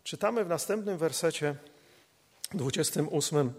[0.04, 1.54] czytamy w następnym wersecie
[2.54, 3.52] 28,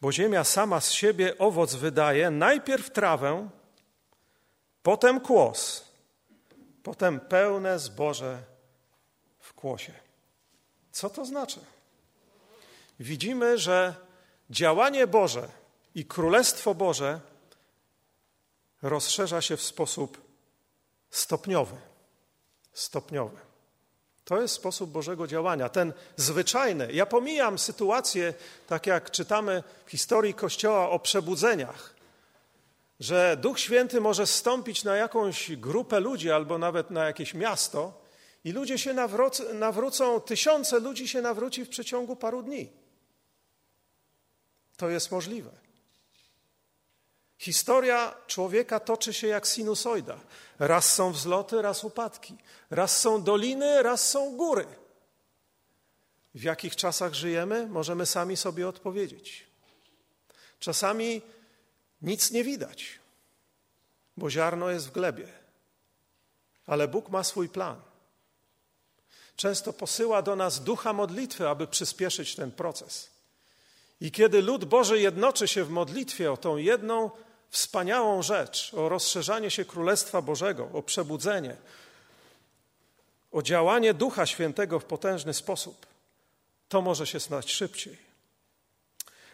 [0.00, 3.48] bo ziemia sama z siebie owoc wydaje, najpierw trawę,
[4.82, 5.84] potem kłos,
[6.82, 8.51] potem pełne zboże
[9.62, 9.92] kłosie.
[10.92, 11.60] Co to znaczy?
[13.00, 13.94] Widzimy, że
[14.50, 15.48] działanie Boże
[15.94, 17.20] i Królestwo Boże
[18.82, 20.20] rozszerza się w sposób
[21.10, 21.76] stopniowy.
[22.72, 23.36] Stopniowy.
[24.24, 26.92] To jest sposób Bożego działania, ten zwyczajny.
[26.92, 28.34] Ja pomijam sytuację,
[28.66, 31.94] tak jak czytamy w historii Kościoła o przebudzeniach,
[33.00, 38.01] że Duch Święty może stąpić na jakąś grupę ludzi albo nawet na jakieś miasto
[38.44, 38.94] i ludzie się
[39.54, 42.72] nawrócą, tysiące ludzi się nawróci w przeciągu paru dni.
[44.76, 45.50] To jest możliwe.
[47.38, 50.20] Historia człowieka toczy się jak sinusoida.
[50.58, 52.36] Raz są wzloty, raz upadki.
[52.70, 54.66] Raz są doliny, raz są góry.
[56.34, 59.46] W jakich czasach żyjemy, możemy sami sobie odpowiedzieć.
[60.58, 61.22] Czasami
[62.02, 62.98] nic nie widać,
[64.16, 65.28] bo ziarno jest w glebie.
[66.66, 67.82] Ale Bóg ma swój plan.
[69.42, 73.10] Często posyła do nas ducha modlitwy, aby przyspieszyć ten proces.
[74.00, 77.10] I kiedy lud Boży jednoczy się w modlitwie o tą jedną
[77.50, 81.56] wspaniałą rzecz, o rozszerzanie się Królestwa Bożego, o przebudzenie,
[83.32, 85.86] o działanie Ducha Świętego w potężny sposób,
[86.68, 87.98] to może się stać szybciej.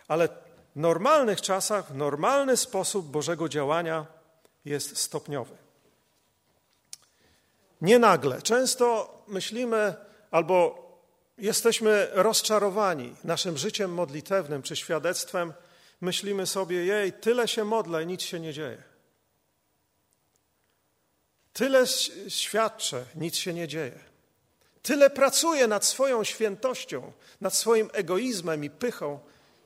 [0.09, 0.33] Ale w
[0.77, 4.07] normalnych czasach, normalny sposób Bożego działania
[4.65, 5.68] jest stopniowy.
[7.81, 8.43] Nie nagle.
[8.43, 9.95] Często myślimy
[10.31, 10.89] albo
[11.39, 15.53] jesteśmy rozczarowani naszym życiem modlitewnym czy świadectwem,
[16.01, 18.83] myślimy sobie, jej, tyle się modlę nic się nie dzieje.
[21.53, 21.85] Tyle
[22.29, 23.99] świadczę, nic się nie dzieje.
[24.83, 29.19] Tyle pracuję nad swoją świętością, nad swoim egoizmem i pychą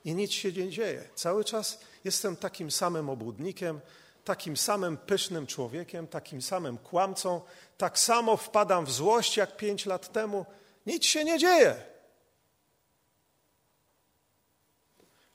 [0.05, 1.09] i nic się nie dzieje.
[1.15, 3.79] Cały czas jestem takim samym obłudnikiem,
[4.23, 7.41] takim samym pysznym człowiekiem, takim samym kłamcą,
[7.77, 10.45] tak samo wpadam w złość jak pięć lat temu.
[10.85, 11.75] Nic się nie dzieje.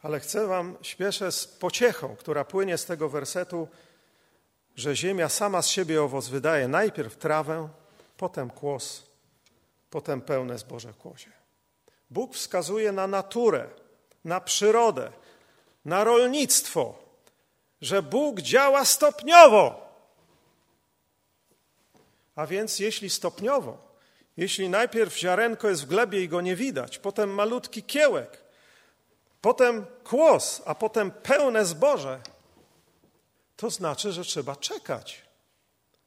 [0.03, 3.69] Ale chcę Wam, śpieszę z pociechą, która płynie z tego wersetu,
[4.77, 7.69] że ziemia sama z siebie owoc wydaje najpierw trawę,
[8.17, 9.03] potem kłos,
[9.91, 11.31] potem pełne zboże kłosie.
[12.11, 13.69] Bóg wskazuje na naturę,
[14.25, 15.13] na przyrodę,
[15.85, 17.08] na rolnictwo,
[17.81, 19.89] że Bóg działa stopniowo.
[22.37, 23.79] A więc jeśli stopniowo,
[24.37, 28.45] jeśli najpierw ziarenko jest w glebie i go nie widać, potem malutki kiełek,
[29.41, 32.21] potem kłos, a potem pełne zboże,
[33.57, 35.23] to znaczy, że trzeba czekać.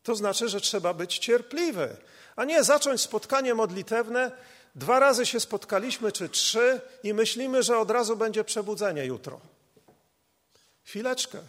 [0.03, 1.97] To znaczy, że trzeba być cierpliwy,
[2.35, 4.31] a nie zacząć spotkanie modlitewne.
[4.75, 9.39] Dwa razy się spotkaliśmy, czy trzy, i myślimy, że od razu będzie przebudzenie jutro.
[10.83, 11.39] Chwileczkę.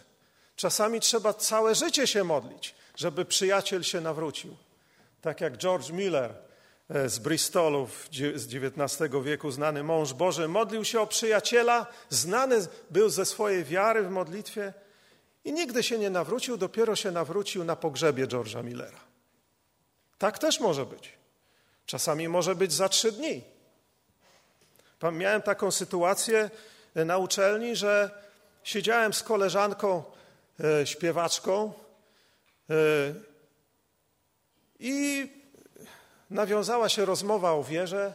[0.55, 4.55] Czasami trzeba całe życie się modlić, żeby przyjaciel się nawrócił.
[5.21, 6.35] Tak jak George Miller
[6.89, 7.87] e, z Bristolu
[8.35, 14.03] z XIX wieku, znany mąż Boży, modlił się o przyjaciela, znany był ze swojej wiary
[14.03, 14.73] w modlitwie
[15.45, 18.99] i nigdy się nie nawrócił, dopiero się nawrócił na pogrzebie George'a Millera.
[20.17, 21.13] Tak też może być.
[21.85, 23.43] Czasami może być za trzy dni.
[25.11, 26.49] Miałem taką sytuację
[26.95, 28.23] e, na uczelni, że
[28.63, 30.03] siedziałem z koleżanką
[30.85, 31.73] śpiewaczką
[32.69, 32.73] e,
[34.79, 35.29] i
[36.29, 38.13] nawiązała się rozmowa o wierze.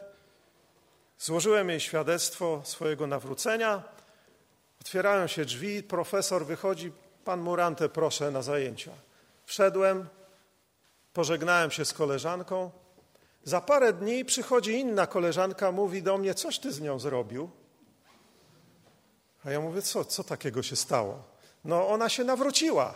[1.19, 3.83] Złożyłem jej świadectwo swojego nawrócenia.
[4.81, 6.93] Otwierają się drzwi, profesor wychodzi,
[7.25, 8.91] pan Murante, proszę na zajęcia.
[9.45, 10.09] Wszedłem,
[11.13, 12.71] pożegnałem się z koleżanką.
[13.45, 17.51] Za parę dni przychodzi inna koleżanka, mówi do mnie, coś ty z nią zrobił?
[19.45, 21.38] A ja mówię, co, co takiego się stało?
[21.65, 22.95] No ona się nawróciła.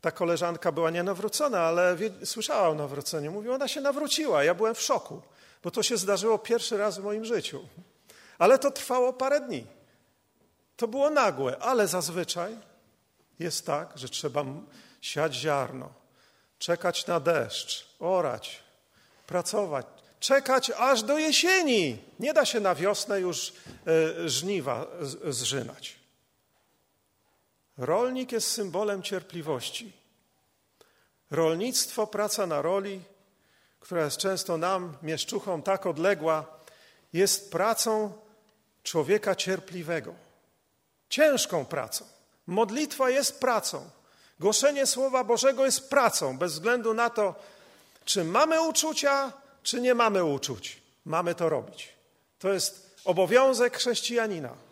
[0.00, 3.32] Ta koleżanka była nienawrócona, ale słyszała o nawróceniu.
[3.32, 4.44] Mówi, ona się nawróciła.
[4.44, 5.22] Ja byłem w szoku,
[5.62, 7.68] bo to się zdarzyło pierwszy raz w moim życiu.
[8.38, 9.66] Ale to trwało parę dni.
[10.76, 12.56] To było nagłe, ale zazwyczaj
[13.38, 14.44] jest tak, że trzeba
[15.00, 15.92] siać ziarno,
[16.58, 18.62] czekać na deszcz, orać,
[19.26, 19.86] pracować,
[20.20, 21.98] czekać aż do jesieni.
[22.20, 23.52] Nie da się na wiosnę już
[24.22, 24.86] e, żniwa
[25.28, 26.05] zżynać.
[27.78, 29.92] Rolnik jest symbolem cierpliwości.
[31.30, 33.00] Rolnictwo, praca na roli,
[33.80, 36.46] która jest często nam, mieszczuchom, tak odległa,
[37.12, 38.12] jest pracą
[38.82, 40.14] człowieka cierpliwego.
[41.08, 42.04] Ciężką pracą.
[42.46, 43.90] Modlitwa jest pracą.
[44.40, 47.34] Głoszenie Słowa Bożego jest pracą, bez względu na to,
[48.04, 50.82] czy mamy uczucia, czy nie mamy uczuć.
[51.04, 51.88] Mamy to robić.
[52.38, 54.65] To jest obowiązek chrześcijanina.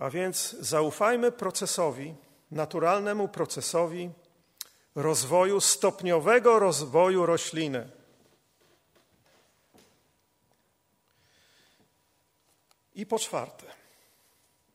[0.00, 2.14] A więc zaufajmy procesowi,
[2.50, 4.10] naturalnemu procesowi
[4.94, 7.90] rozwoju, stopniowego rozwoju rośliny.
[12.94, 13.66] I po czwarte,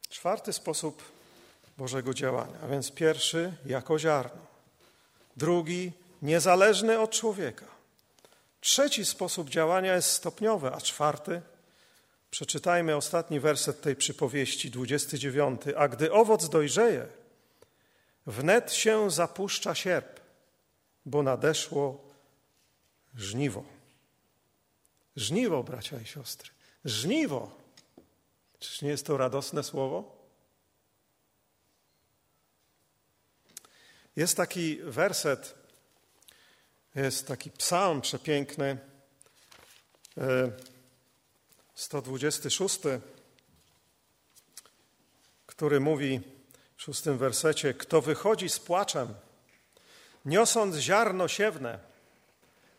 [0.10, 1.04] czwarty sposób
[1.78, 4.42] Bożego działania, a więc pierwszy jako ziarno,
[5.38, 7.66] drugi niezależny od człowieka.
[8.62, 11.42] Trzeci sposób działania jest stopniowy, a czwarty
[12.36, 15.62] Przeczytajmy ostatni werset tej przypowieści, 29.
[15.78, 17.08] A gdy owoc dojrzeje,
[18.26, 20.20] wnet się zapuszcza sierp,
[21.06, 22.12] bo nadeszło
[23.16, 23.64] żniwo.
[25.16, 26.50] Żniwo, bracia i siostry.
[26.86, 27.58] Żniwo.
[28.60, 30.18] Czyż nie jest to radosne słowo?
[34.16, 35.56] Jest taki werset,
[36.96, 38.78] jest taki psalm przepiękny.
[41.76, 42.80] 126,
[45.46, 46.22] który mówi
[46.76, 49.14] w szóstym wersecie: Kto wychodzi z płaczem,
[50.26, 51.80] niosąc ziarno siewne,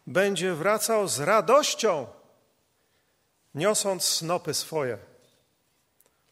[0.06, 2.06] będzie wracał z radością,
[3.54, 4.98] niosąc snopy swoje.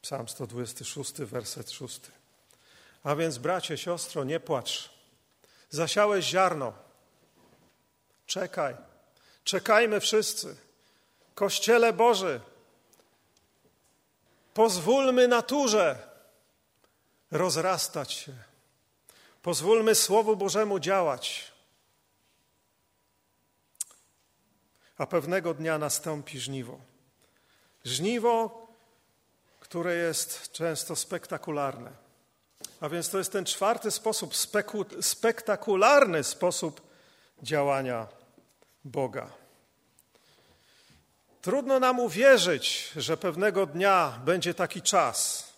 [0.02, 2.00] Psalm 126, werset 6.
[3.04, 4.90] A więc, bracie, siostro, nie płacz.
[5.70, 6.72] Zasiałeś ziarno.
[8.26, 8.76] Czekaj.
[9.44, 10.56] Czekajmy wszyscy.
[11.34, 12.40] Kościele Boży,
[14.54, 15.98] Pozwólmy naturze
[17.30, 18.32] rozrastać się.
[19.42, 21.52] Pozwólmy Słowu Bożemu działać.
[24.98, 26.80] A pewnego dnia nastąpi żniwo.
[27.84, 28.66] Żniwo,
[29.60, 31.92] które jest często spektakularne.
[32.80, 34.34] A więc to jest ten czwarty sposób,
[35.00, 36.80] spektakularny sposób
[37.42, 38.06] działania
[38.84, 39.43] Boga.
[41.44, 45.48] Trudno nam uwierzyć, że pewnego dnia będzie taki czas,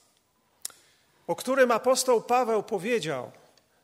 [1.26, 3.32] o którym apostoł Paweł powiedział,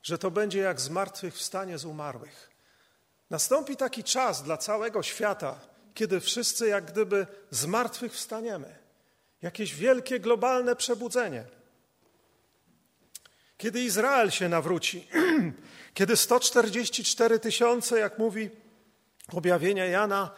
[0.03, 2.51] że to będzie jak zmartwychwstanie z umarłych.
[3.31, 5.61] Nastąpi taki czas dla całego świata,
[5.95, 8.79] kiedy wszyscy jak gdyby zmartwychwstaniemy.
[9.43, 11.45] Jakieś wielkie globalne przebudzenie.
[13.59, 15.09] Kiedy Izrael się nawróci,
[15.95, 18.51] kiedy 144 tysiące, jak mówi
[19.33, 20.31] objawienie Jana,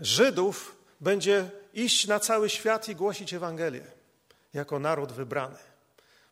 [0.00, 3.84] Żydów będzie iść na cały świat i głosić Ewangelię
[4.54, 5.58] jako naród wybrany,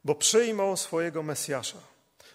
[0.04, 1.78] bo przyjmą swojego Mesjasza.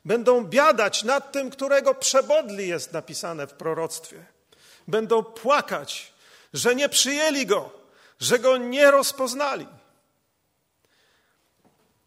[0.05, 4.25] Będą biadać nad tym, którego przebodli jest napisane w proroctwie.
[4.87, 6.13] Będą płakać,
[6.53, 7.71] że nie przyjęli go,
[8.19, 9.67] że go nie rozpoznali.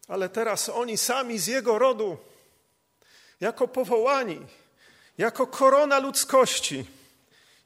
[0.07, 2.17] Ale teraz oni sami z jego rodu,
[3.39, 4.45] jako powołani,
[5.17, 6.85] jako korona ludzkości,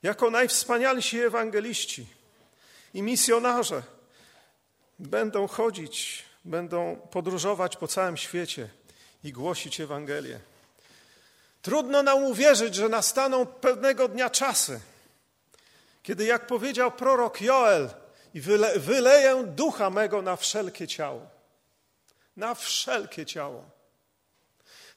[0.03, 2.07] jako najwspanialsi ewangeliści
[2.93, 3.83] i misjonarze
[4.99, 8.69] będą chodzić będą podróżować po całym świecie
[9.23, 10.39] i głosić Ewangelię.
[11.61, 14.79] Trudno nam uwierzyć, że nastaną pewnego dnia czasy,
[16.03, 17.89] kiedy, jak powiedział prorok Joel,
[18.35, 21.21] wyle, wyleję ducha mego na wszelkie ciało.
[22.37, 23.65] Na wszelkie ciało.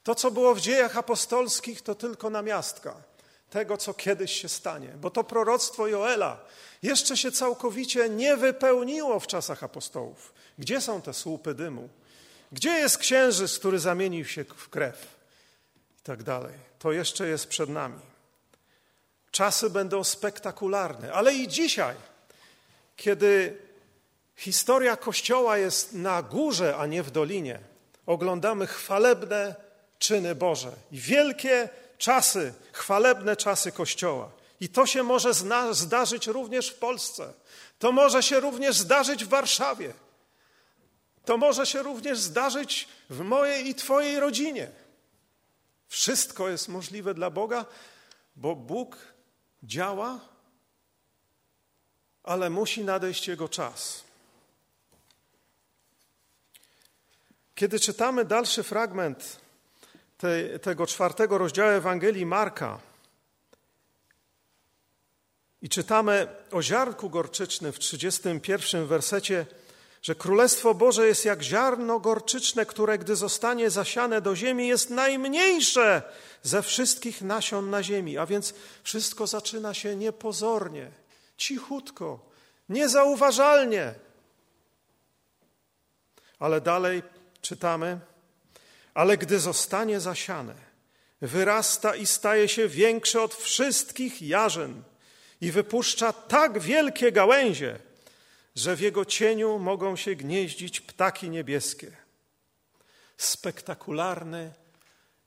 [0.03, 3.06] To, co było w dziejach apostolskich, to tylko namiastka
[3.49, 6.39] tego, co kiedyś się stanie, bo to proroctwo Joela
[6.83, 10.33] jeszcze się całkowicie nie wypełniło w czasach apostołów.
[10.59, 11.89] Gdzie są te słupy dymu?
[12.51, 15.15] Gdzie jest księżyc, który zamienił się w krew?
[15.99, 16.53] I tak dalej.
[16.79, 17.99] To jeszcze jest przed nami.
[19.31, 21.95] Czasy będą spektakularne, ale i dzisiaj,
[22.95, 23.57] kiedy
[24.35, 27.59] historia Kościoła jest na górze, a nie w dolinie,
[28.05, 29.55] oglądamy chwalebne
[29.99, 34.31] czyny Boże i wielkie czasy, chwalebne czasy Kościoła.
[34.59, 35.33] I to się może
[35.71, 37.33] zdarzyć również w Polsce.
[37.79, 39.93] To może się również zdarzyć w Warszawie.
[41.25, 44.71] To może się również zdarzyć w mojej i Twojej rodzinie.
[45.87, 47.65] Wszystko jest możliwe dla Boga,
[48.35, 48.97] bo Bóg
[49.63, 50.19] działa,
[52.23, 54.03] ale musi nadejść Jego czas.
[57.55, 59.39] Kiedy czytamy dalszy fragment
[60.17, 62.79] te, tego czwartego rozdziału Ewangelii Marka
[65.61, 69.45] i czytamy o ziarnku gorczycznym w 31 wersecie,
[70.01, 76.01] że Królestwo Boże jest jak ziarno gorczyczne, które gdy zostanie zasiane do ziemi, jest najmniejsze
[76.43, 78.17] ze wszystkich nasion na ziemi.
[78.17, 78.53] A więc
[78.83, 80.91] wszystko zaczyna się niepozornie,
[81.37, 82.19] cichutko,
[82.69, 83.93] niezauważalnie.
[86.39, 87.03] Ale dalej
[87.41, 87.99] czytamy,
[88.97, 90.53] ale gdy zostanie zasiane,
[91.21, 94.83] wyrasta i staje się większe od wszystkich jarzyn
[95.41, 97.79] i wypuszcza tak wielkie gałęzie,
[98.55, 101.91] że w jego cieniu mogą się gnieździć ptaki niebieskie.
[103.17, 104.51] Spektakularny,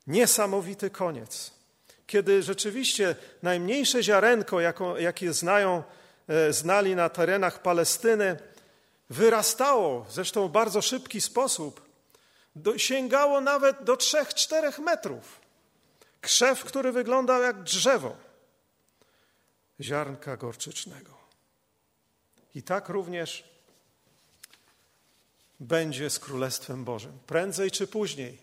[0.07, 1.51] niesamowity koniec.
[2.07, 4.61] Kiedy rzeczywiście najmniejsze ziarenko,
[4.99, 5.83] jakie znają,
[6.29, 8.37] e, znali na terenach Palestyny,
[9.11, 11.89] wyrastało, zresztą w bardzo szybki sposób,
[12.57, 15.41] do, sięgało nawet do 3-4 metrów.
[16.21, 18.17] Krzew, który wyglądał jak drzewo
[19.81, 21.21] ziarnka gorczycznego.
[22.55, 23.45] I tak również
[25.61, 27.19] będzie z Królestwem Bożym.
[27.27, 28.39] Prędzej czy później,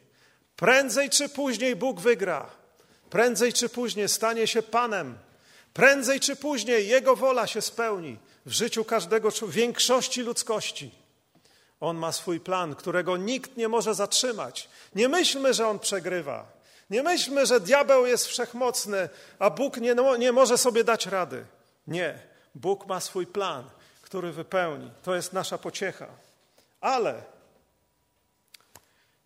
[0.55, 2.49] prędzej czy później Bóg wygra.
[3.09, 5.17] Prędzej czy później stanie się Panem.
[5.73, 10.91] Prędzej czy później Jego wola się spełni w życiu każdego, większości ludzkości.
[11.79, 14.69] On ma swój plan, którego nikt nie może zatrzymać.
[14.95, 16.57] Nie myślmy, że on przegrywa.
[16.89, 19.09] Nie myślmy, że diabeł jest wszechmocny,
[19.39, 21.45] a Bóg nie, nie może sobie dać rady.
[21.87, 22.19] Nie.
[22.55, 23.69] Bóg ma swój plan,
[24.01, 24.91] który wypełni.
[25.03, 26.07] To jest nasza pociecha.
[26.81, 27.23] Ale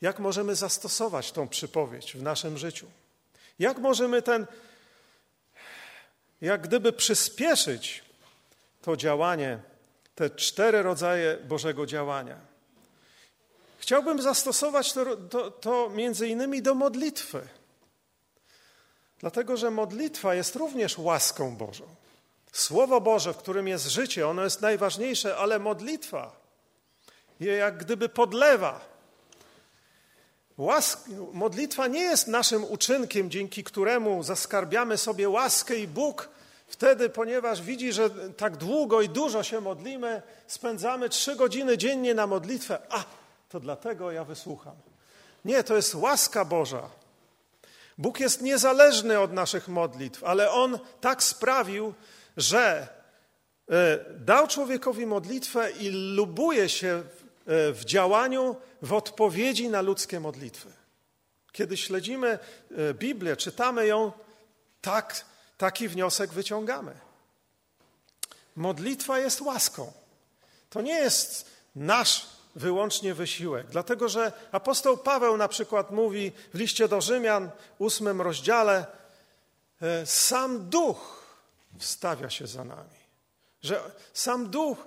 [0.02, 2.88] jak możemy zastosować tą przypowieść w naszym życiu?
[3.60, 4.48] Jak możemy ten,
[6.42, 8.04] jak gdyby przyspieszyć
[8.82, 9.60] to działanie
[10.22, 12.38] te cztery rodzaje Bożego działania.
[13.80, 17.42] Chciałbym zastosować to, to, to między innymi do modlitwy.
[19.20, 21.84] Dlatego, że modlitwa jest również łaską Bożą.
[22.52, 26.36] Słowo Boże, w którym jest życie, ono jest najważniejsze, ale modlitwa
[27.40, 28.82] je jak gdyby podlewa.
[30.58, 31.00] Łask,
[31.34, 36.30] modlitwa nie jest naszym uczynkiem, dzięki któremu zaskarbiamy sobie łaskę i Bóg
[36.72, 42.28] Wtedy, ponieważ widzi, że tak długo i dużo się modlimy, spędzamy trzy godziny dziennie na
[42.28, 43.04] modlitwę, a
[43.50, 44.76] to dlatego ja wysłucham.
[45.46, 46.90] Nie, to jest łaska Boża.
[47.98, 51.94] Bóg jest niezależny od naszych modlitw, ale On tak sprawił,
[52.38, 52.88] że
[53.70, 57.04] e, dał człowiekowi modlitwę i lubuje się e,
[57.74, 60.70] w działaniu, w odpowiedzi na ludzkie modlitwy.
[61.52, 64.12] Kiedy śledzimy e, Biblię, czytamy ją,
[64.82, 65.31] tak
[65.62, 66.94] taki wniosek wyciągamy.
[68.56, 69.94] Modlitwa jest łaską.
[70.70, 71.46] To nie jest
[71.76, 77.50] nasz wyłącznie wysiłek, dlatego że apostoł Paweł na przykład mówi w liście do Rzymian,
[77.80, 78.86] ósmym rozdziale,
[79.82, 81.26] e, sam duch
[81.80, 83.00] wstawia się za nami.
[83.62, 84.78] Że sam duch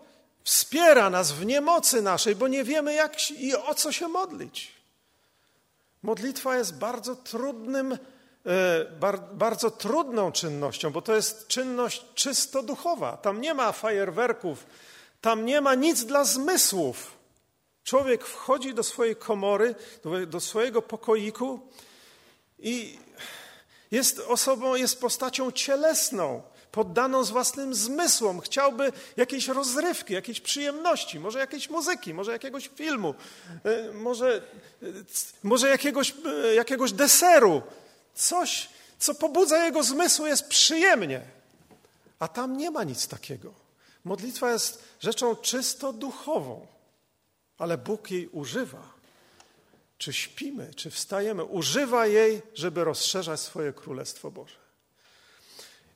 [0.45, 4.72] wspiera nas w niemocy naszej, bo nie wiemy jak i o co się modlić.
[6.03, 7.99] Modlitwa jest bardzo trudnym
[9.33, 13.17] bardzo trudną czynnością, bo to jest czynność czysto duchowa.
[13.17, 14.67] Tam nie ma fajerwerków,
[15.21, 17.13] tam nie ma nic dla zmysłów.
[17.85, 19.75] Człowiek wchodzi do swojej komory,
[20.27, 21.61] do, swojego pokoiku
[22.59, 22.99] i
[23.91, 26.43] jest osobą, jest postacią cielesną,
[26.73, 28.41] poddaną z własnym zmysłom.
[28.41, 33.15] Chciałby jakiejś rozrywki, jakiejś przyjemności, może jakiejś muzyki, może jakiegoś filmu,
[33.65, 34.43] e, może,
[34.83, 34.87] e,
[35.43, 36.15] może jakiegoś,
[36.45, 37.63] e, jakiegoś deseru.
[38.15, 41.21] Coś, co pobudza jego zmysł, jest przyjemnie.
[42.19, 43.55] A tam nie ma nic takiego.
[44.05, 46.67] Modlitwa jest rzeczą czysto duchową,
[47.59, 48.95] ale Bóg jej używa.
[49.99, 54.57] Czy śpimy, czy wstajemy, używa jej, żeby rozszerzać swoje Królestwo Boże.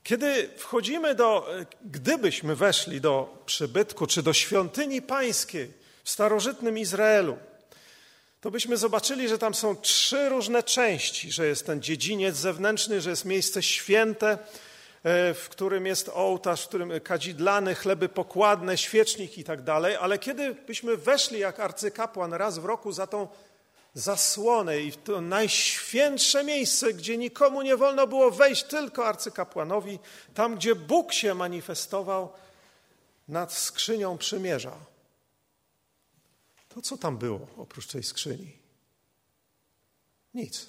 [0.02, 1.48] Kiedy wchodzimy do,
[1.84, 5.72] gdybyśmy weszli do przybytku czy do świątyni pańskiej
[6.04, 7.38] w starożytnym Izraelu,
[8.40, 13.10] to byśmy zobaczyli, że tam są trzy różne części, że jest ten dziedziniec zewnętrzny, że
[13.10, 14.38] jest miejsce święte,
[15.04, 20.18] e, w którym jest ołtarz, w którym kadzidlany, chleby pokładne, świecznik i tak dalej, ale
[20.18, 23.28] kiedy byśmy weszli jak arcykapłan raz w roku za tą
[23.94, 29.98] zasłonę i to najświętsze miejsce, gdzie nikomu nie wolno było wejść, tylko arcykapłanowi,
[30.34, 32.32] tam gdzie Bóg się manifestował
[33.28, 34.72] nad skrzynią przymierza.
[36.78, 38.58] To co tam było oprócz tej skrzyni?
[40.34, 40.66] Nic.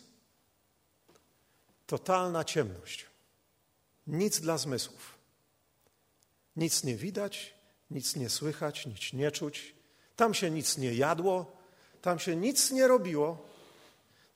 [1.88, 3.06] Totalna ciemność.
[4.08, 5.18] Nic dla zmysłów.
[6.56, 7.54] Nic nie widać,
[7.92, 9.76] nic nie słychać, nic nie czuć.
[10.16, 11.58] Tam się nic nie jadło,
[12.02, 13.46] tam się nic nie robiło,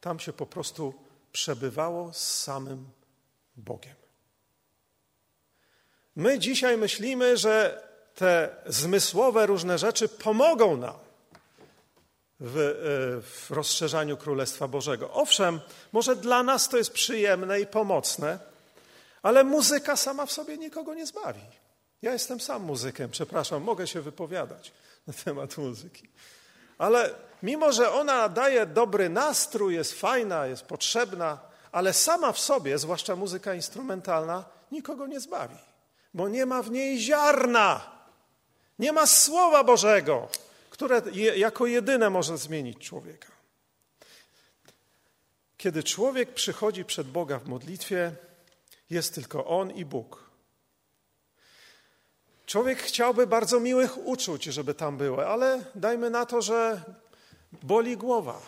[0.01, 0.93] tam się po prostu
[1.31, 2.89] przebywało z samym
[3.55, 3.95] Bogiem.
[6.15, 11.12] My dzisiaj myślimy, że te zmysłowe różne rzeczy pomogą nam
[12.39, 15.11] w, e, w, rozszerzaniu Królestwa Bożego.
[15.13, 15.59] Owszem,
[15.91, 18.39] może dla nas to jest przyjemne i pomocne,
[19.21, 21.41] ale muzyka sama w sobie nikogo nie zbawi.
[22.01, 24.71] Ja jestem sam muzykiem, przepraszam, mogę się wypowiadać
[25.07, 26.09] na temat muzyki.
[26.77, 27.09] Ale
[27.43, 31.37] mimo, że ona daje dobry nastrój, jest fajna, jest potrzebna,
[31.71, 35.57] ale sama w sobie, zwłaszcza muzyka instrumentalna, nikogo nie zbawi,
[36.13, 37.81] bo nie ma w niej ziarna,
[38.79, 40.27] nie ma Słowa Bożego,
[40.83, 41.01] które
[41.37, 43.31] jako jedyne może zmienić człowieka.
[45.57, 48.11] Kiedy człowiek przychodzi przed Boga w modlitwie,
[48.89, 50.29] jest tylko On i Bóg.
[52.45, 56.81] Człowiek chciałby bardzo miłych uczuć, żeby tam były, ale dajmy na to, że
[57.51, 58.41] boli głowa,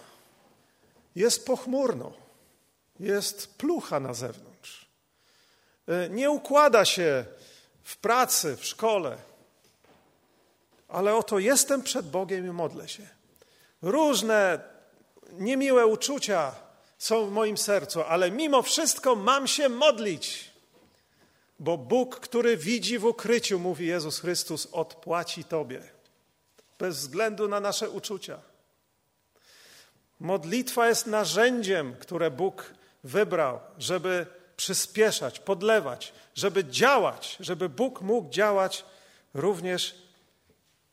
[1.15, 2.13] jest pochmurno,
[2.99, 4.89] jest plucha na zewnątrz,
[5.88, 7.25] e, nie układa się
[7.83, 9.17] w pracy, w szkole,
[10.96, 13.08] ale oto jestem przed Bogiem i modlę się.
[13.82, 14.60] Różne
[15.32, 16.56] niemiłe uczucia
[16.98, 20.52] są w moim sercu, ale mimo wszystko mam się modlić.
[21.60, 25.82] Bo Bóg, który widzi w ukryciu, mówi Jezus Chrystus, odpłaci Tobie,
[26.80, 28.39] bez względu na nasze uczucia.
[30.20, 32.74] Modlitwa jest narzędziem, które Bóg
[33.04, 34.26] wybrał, żeby
[34.58, 38.86] przyspieszać, podlewać, żeby działać, żeby Bóg mógł działać
[39.34, 40.05] również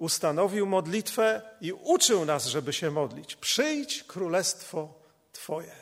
[0.02, 3.36] ustanowił modlitwę i uczył nas, żeby się modlić.
[3.36, 4.94] Przyjdź królestwo
[5.32, 5.74] Twoje.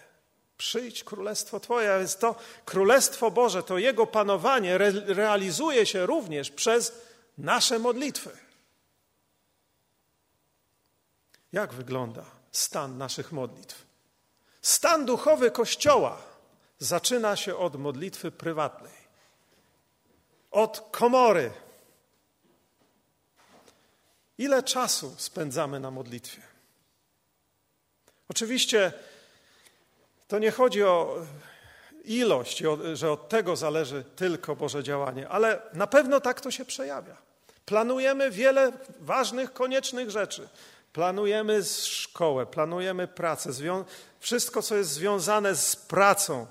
[0.57, 6.51] Przyjdź królestwo Twoje, a więc to królestwo Boże, to Jego panowanie re realizuje się również
[6.51, 6.93] przez
[7.39, 8.31] nasze modlitwy.
[11.53, 13.87] Jak wygląda stan naszych modlitw?
[14.63, 16.23] Stan duchowy Kościoła
[16.79, 19.01] zaczyna się od modlitwy prywatnej,
[20.51, 21.51] od komory.
[24.41, 26.43] Ile czasu spędzamy na modlitwie?
[28.29, 28.93] Oczywiście
[30.29, 31.27] to nie chodzi o
[32.05, 32.63] ilość,
[32.95, 37.17] że od tego zależy tylko Boże działanie, ale na pewno tak to się przejawia.
[37.67, 40.49] Planujemy wiele ważnych, koniecznych rzeczy.
[40.93, 43.51] Planujemy szkołę, planujemy pracę,
[44.21, 46.47] wszystko, co jest związane z pracą,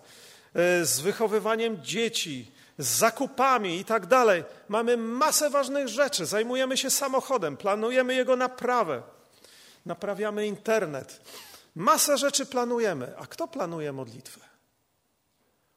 [0.53, 4.43] e, z wychowywaniem dzieci, z zakupami i tak dalej.
[4.67, 6.25] Mamy masę ważnych rzeczy.
[6.25, 9.01] Zajmujemy się samochodem, planujemy jego naprawę,
[9.85, 11.21] naprawiamy internet
[11.75, 14.41] Masę rzeczy planujemy, a kto planuje modlitwę?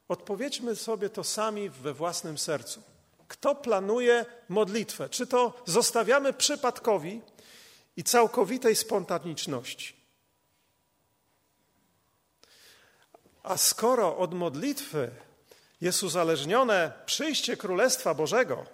[0.09, 2.83] Odpowiedźmy sobie to sami we własnym sercu.
[3.29, 5.09] Kto planuje modlitwę?
[5.09, 7.21] Czy to zostawiamy przypadkowi
[7.97, 9.97] i całkowitej spontaniczności?
[13.43, 15.11] A skoro od modlitwy
[15.83, 18.67] jest uzależnione przyjście Królestwa Bożego,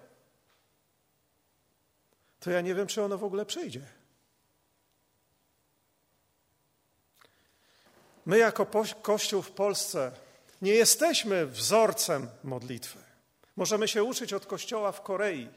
[2.40, 3.80] to ja nie wiem, czy ono w ogóle przyjdzie.
[8.26, 8.66] My, jako
[9.02, 10.12] Kościół w Polsce,
[10.62, 12.98] nie jesteśmy wzorcem modlitwy.
[13.56, 15.48] Możemy się uczyć od Kościoła w Korei.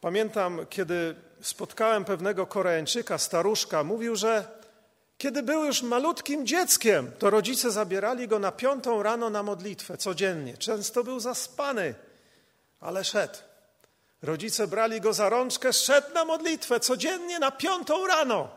[0.00, 4.59] Pamiętam, kiedy spotkałem pewnego Koreańczyka, staruszka, mówił, że
[5.20, 10.56] Kiedy był już malutkim dzieckiem, to rodzice zabierali go na piątą rano na modlitwę codziennie.
[10.56, 11.94] Często był zaspany,
[12.80, 13.38] ale szedł.
[14.22, 18.48] Rodzice brali go za rączkę, szedł na modlitwę codziennie na piątą rano.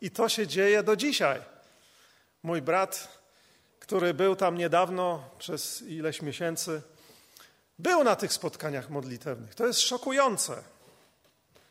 [0.00, 1.42] I to się dzieje do dzisiaj.
[2.42, 3.08] Mój brat,
[3.78, 6.82] który był tam niedawno przez ileś miesięcy,
[7.78, 9.54] był na tych spotkaniach modlitewnych.
[9.54, 10.62] To jest szokujące,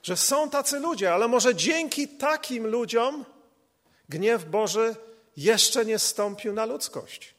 [0.09, 3.25] że są tacy ludzie, ale może dzięki takim ludziom
[4.09, 4.95] gniew Boży
[5.37, 7.35] jeszcze nie stąpił na ludzkość.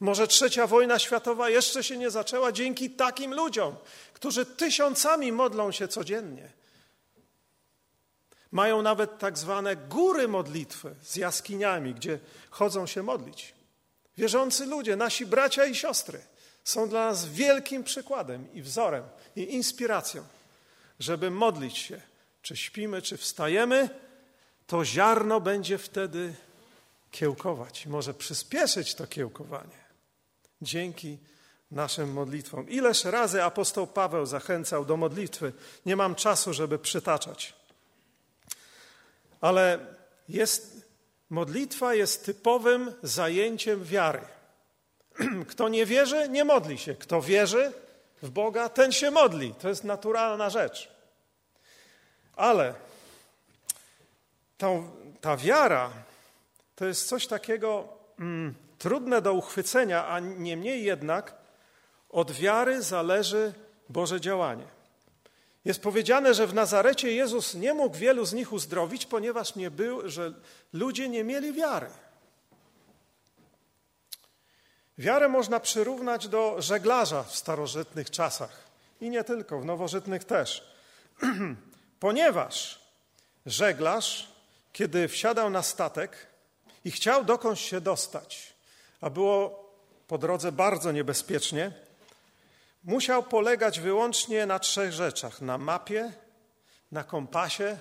[0.00, 3.76] Może trzecia wojna światowa jeszcze się nie zaczęła dzięki takim ludziom,
[4.12, 6.50] którzy tysiącami modlą się codziennie.
[8.50, 12.18] Mają nawet tak zwane góry modlitwy z jaskiniami, gdzie
[12.50, 13.54] chodzą się modlić.
[14.18, 16.20] Wierzący ludzie, nasi bracia i siostry,
[16.64, 19.04] są dla nas wielkim przykładem i wzorem
[19.36, 20.24] i inspiracją,
[21.02, 22.00] żeby modlić się.
[22.42, 23.88] Czy śpimy, czy wstajemy,
[24.66, 26.34] to ziarno będzie wtedy
[27.10, 27.86] kiełkować.
[27.86, 29.82] Może przyspieszyć to kiełkowanie
[30.62, 31.18] dzięki
[31.70, 32.68] naszym modlitwom.
[32.68, 35.52] Ileż razy apostoł Paweł zachęcał do modlitwy.
[35.86, 37.54] Nie mam czasu, żeby przytaczać.
[39.40, 39.78] Ale
[40.28, 40.86] jest,
[41.30, 44.20] modlitwa jest typowym zajęciem wiary.
[45.50, 46.94] Kto nie wierzy, nie modli się.
[46.94, 47.72] Kto wierzy
[48.22, 49.54] w Boga, ten się modli.
[49.54, 50.91] To jest naturalna rzecz.
[52.36, 52.74] Ale
[54.58, 54.68] ta,
[55.20, 55.92] ta wiara
[56.76, 61.34] to jest coś takiego mm, trudne do uchwycenia, a niemniej jednak
[62.08, 63.54] od wiary zależy
[63.88, 64.66] Boże działanie.
[65.64, 70.08] Jest powiedziane, że w Nazarecie Jezus nie mógł wielu z nich uzdrowić, ponieważ nie był,
[70.08, 70.32] że
[70.72, 71.86] ludzie nie mieli wiary.
[74.98, 78.62] Wiarę można przyrównać do żeglarza w starożytnych czasach
[79.00, 80.72] i nie tylko, w nowożytnych też.
[82.02, 82.80] Ponieważ
[83.46, 84.28] żeglarz,
[84.72, 86.26] kiedy wsiadał na statek
[86.84, 88.52] i chciał dokądś się dostać,
[89.00, 89.70] a było
[90.08, 91.72] po drodze bardzo niebezpiecznie,
[92.84, 96.12] musiał polegać wyłącznie na trzech rzeczach: na mapie,
[96.92, 97.78] na kompasie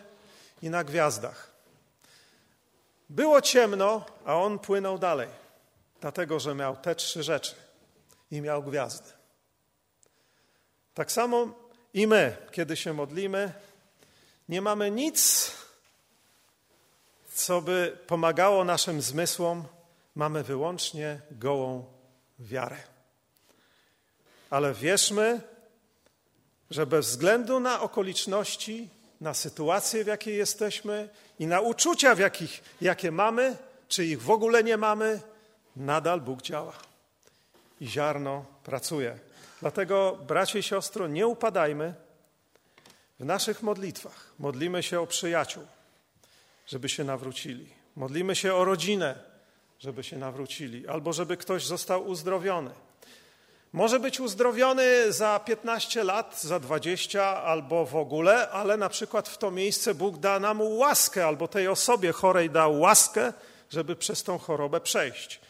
[0.62, 1.52] i na gwiazdach.
[3.10, 5.30] Było ciemno, a on płynął dalej
[6.02, 7.56] dlatego że miał te trzy rzeczy
[8.32, 9.10] i miał gwiazdy.
[10.94, 11.48] Tak samo
[11.94, 13.54] i my, kiedy się modlimy,
[14.50, 15.52] nie mamy nic,
[17.34, 19.64] co by pomagało naszym zmysłom,
[20.16, 21.86] mamy wyłącznie gołą
[22.40, 22.78] wiarę.
[24.50, 25.42] Ale wierzmy,
[26.72, 28.90] że bez względu na okoliczności,
[29.22, 34.30] na sytuację, w jakiej jesteśmy i na uczucia, w jakich, jakie mamy, czy ich w
[34.30, 35.22] ogóle nie mamy,
[35.76, 36.74] nadal Bóg działa
[37.82, 39.20] i ziarno pracuje.
[39.62, 41.94] Dlatego, bracie i siostro, nie upadajmy
[43.22, 44.34] w naszych modlitwach.
[44.40, 45.64] Modlimy się o przyjaciół,
[46.68, 47.70] żeby się nawrócili.
[47.96, 49.16] Modlimy się o rodzinę,
[49.80, 52.72] żeby się nawrócili, albo żeby ktoś został uzdrowiony.
[53.74, 59.38] Może być uzdrowiony za 15 lat, za 20 albo w ogóle, ale na przykład w
[59.38, 63.34] to miejsce Bóg da nam łaskę, albo tej osobie chorej dał łaskę,
[63.70, 65.42] żeby przez tą chorobę przejść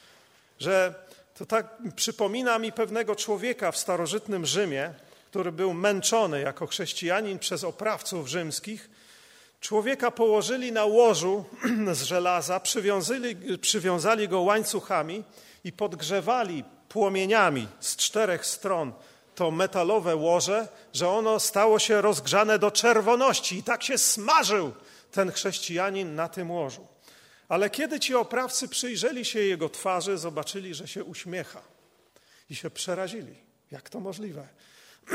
[0.61, 0.93] że
[1.33, 4.93] to tak przypomina mi pewnego człowieka w starożytnym Rzymie,
[5.31, 8.89] który był męczony jako chrześcijanin przez oprawców rzymskich.
[9.59, 11.45] Człowieka położyli na łożu
[11.93, 15.23] z żelaza, przywiązali, przywiązali go łańcuchami
[15.63, 18.93] i podgrzewali płomieniami z czterech stron
[19.35, 24.73] to metalowe łoże, że ono stało się rozgrzane do czerwoności i tak się smażył
[25.11, 26.87] ten chrześcijanin na tym łożu.
[27.49, 31.61] Ale kiedy ci oprawcy przyjrzeli się jego twarzy, zobaczyli, że się uśmiecha
[32.49, 33.35] i się przerazili.
[33.71, 34.47] Jak to możliwe?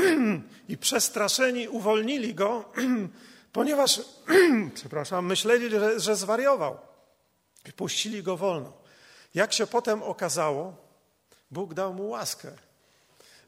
[0.69, 2.65] I przestraszeni uwolnili go,
[3.53, 4.01] ponieważ,
[4.75, 6.79] przepraszam, myśleli, że, że zwariował.
[7.69, 8.73] I puścili go wolno.
[9.35, 10.77] Jak się potem okazało,
[11.51, 12.53] Bóg dał mu łaskę,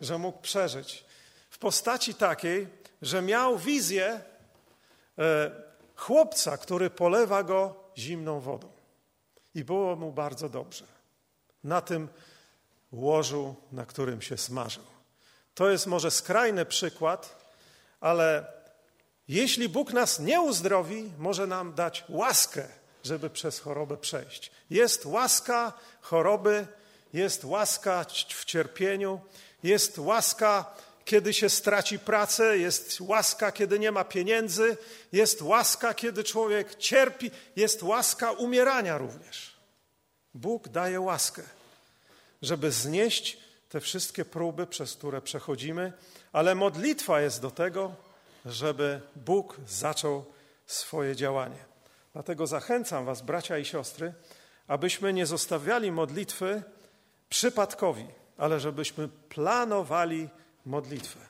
[0.00, 1.04] że mógł przeżyć.
[1.50, 2.68] W postaci takiej,
[3.02, 4.20] że miał wizję
[5.18, 5.50] e,
[5.96, 8.68] chłopca, który polewa go zimną wodą.
[9.54, 10.84] I było mu bardzo dobrze
[11.64, 12.08] na tym
[12.92, 14.82] łożu, na którym się smażył.
[15.58, 17.36] To jest może skrajny przykład,
[18.00, 18.46] ale
[19.28, 22.68] jeśli Bóg nas nie uzdrowi, może nam dać łaskę,
[23.04, 24.50] żeby przez chorobę przejść.
[24.70, 26.66] Jest łaska choroby,
[27.12, 29.20] jest łaska w cierpieniu,
[29.62, 34.76] jest łaska, kiedy się straci pracę, jest łaska, kiedy nie ma pieniędzy,
[35.12, 39.56] jest łaska, kiedy człowiek cierpi, jest łaska umierania również.
[40.34, 41.42] Bóg daje łaskę,
[42.42, 45.92] żeby znieść te wszystkie próby, przez które przechodzimy,
[46.32, 47.94] ale modlitwa jest do tego,
[48.46, 50.24] żeby Bóg zaczął
[50.66, 51.64] swoje działanie.
[52.12, 54.14] Dlatego zachęcam Was, bracia i siostry,
[54.66, 56.62] abyśmy nie zostawiali modlitwy
[57.28, 58.06] przypadkowi,
[58.36, 60.28] ale żebyśmy planowali
[60.66, 61.20] modlitwę.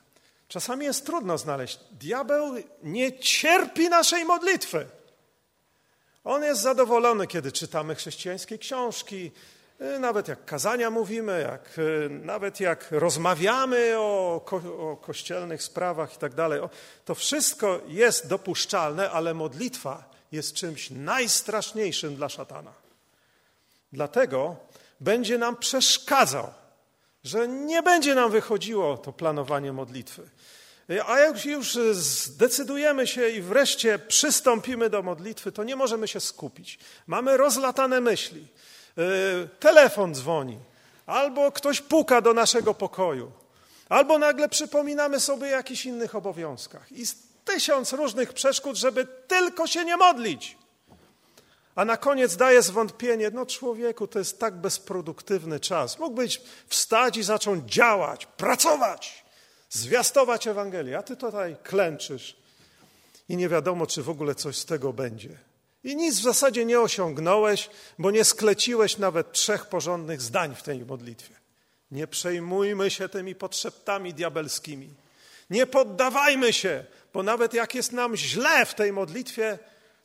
[0.48, 1.78] Czasami jest trudno znaleźć.
[1.90, 4.86] Diabeł nie cierpi naszej modlitwy.
[6.24, 9.30] On jest zadowolony, kiedy czytamy chrześcijańskie książki,
[10.00, 16.18] nawet jak kazania mówimy, jak, y, nawet jak rozmawiamy o, ko o kościelnych sprawach i
[16.18, 16.60] tak dalej.
[17.04, 22.72] To wszystko jest dopuszczalne, ale modlitwa jest czymś najstraszniejszym dla szatana.
[23.92, 24.56] Dlatego
[25.00, 26.54] będzie nam przeszkadzał,
[27.24, 30.28] że nie będzie nam wychodziło to planowanie modlitwy.
[31.06, 36.78] A jak już zdecydujemy się i wreszcie przystąpimy do modlitwy, to nie możemy się skupić.
[37.06, 38.48] Mamy rozlatane myśli.
[38.98, 40.58] Y, telefon dzwoni,
[41.06, 43.32] albo ktoś puka do naszego pokoju,
[43.88, 46.92] albo nagle przypominamy sobie o jakichś innych obowiązkach.
[46.92, 47.04] I
[47.44, 50.58] tysiąc różnych przeszkód, żeby tylko się nie modlić.
[51.74, 55.98] A na koniec daje zwątpienie, no człowieku, to jest tak bezproduktywny czas.
[55.98, 59.24] Mógłbyś wstać i zacząć działać, pracować,
[59.70, 62.36] zwiastować Ewangelię, a ty tutaj klęczysz
[63.28, 65.47] i nie wiadomo, czy w ogóle coś z tego będzie.
[65.84, 70.84] I nic w zasadzie nie osiągnąłeś, bo nie skleciłeś nawet trzech porządnych zdań w tej
[70.84, 71.34] modlitwie.
[71.90, 74.88] Nie przejmujmy się tymi potrzebami diabelskimi.
[75.50, 79.58] Nie poddawajmy się, bo nawet jak jest nam źle w tej modlitwie,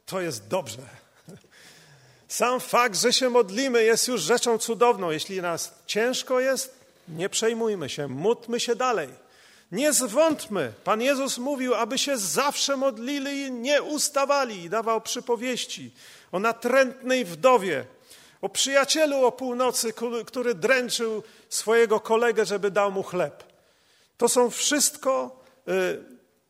[0.06, 0.82] to jest dobrze.
[2.28, 5.12] Sam fakt, że się modlimy, jest już rzeczą cudowną.
[5.12, 9.23] Jeśli nas ciężko jest, nie przejmujmy się, módlmy się dalej.
[9.74, 10.74] Nie zwątmy.
[10.84, 14.64] Pan Jezus mówił, aby się zawsze modlili i nie ustawali.
[14.64, 15.94] I dawał przypowieści
[16.32, 17.86] o natrętnej wdowie,
[18.42, 19.94] o przyjacielu o północy,
[20.26, 23.44] który dręczył swojego kolegę, żeby dał mu chleb.
[24.18, 26.04] To są wszystko y,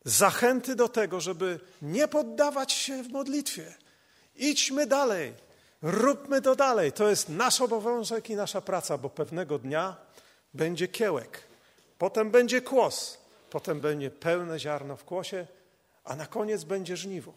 [0.06, 3.74] zachęty do tego, żeby nie poddawać się w modlitwie.
[4.36, 5.34] Idźmy dalej,
[5.82, 6.92] róbmy to dalej.
[6.92, 9.96] To jest nasz obowiązek i nasza praca, bo pewnego dnia
[10.54, 11.53] będzie kiełek,
[12.04, 13.18] potem będzie kłos,
[13.50, 15.48] potem będzie pełne ziarno w kłosie,
[16.04, 17.34] a na koniec będzie żniwo.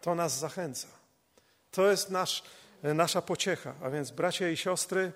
[0.00, 0.88] To nas zachęca.
[1.70, 2.42] To jest nasz,
[2.82, 3.74] nasza pociecha.
[3.82, 5.12] A więc, bracia i siostry,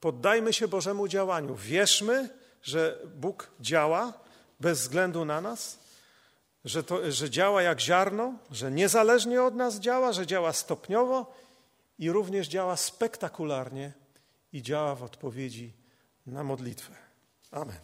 [0.00, 1.54] poddajmy się Bożemu działaniu.
[1.54, 2.28] Wierzmy,
[2.62, 4.12] że Bóg działa,
[4.60, 5.78] bez względu na nas,
[6.64, 11.34] że, to, że działa jak ziarno, że niezależnie od nas działa, że działa stopniowo
[11.98, 13.92] i również działa spektakularnie
[14.52, 15.79] i działa w odpowiedzi
[16.30, 16.94] na modlitwę.
[17.50, 17.76] Amen.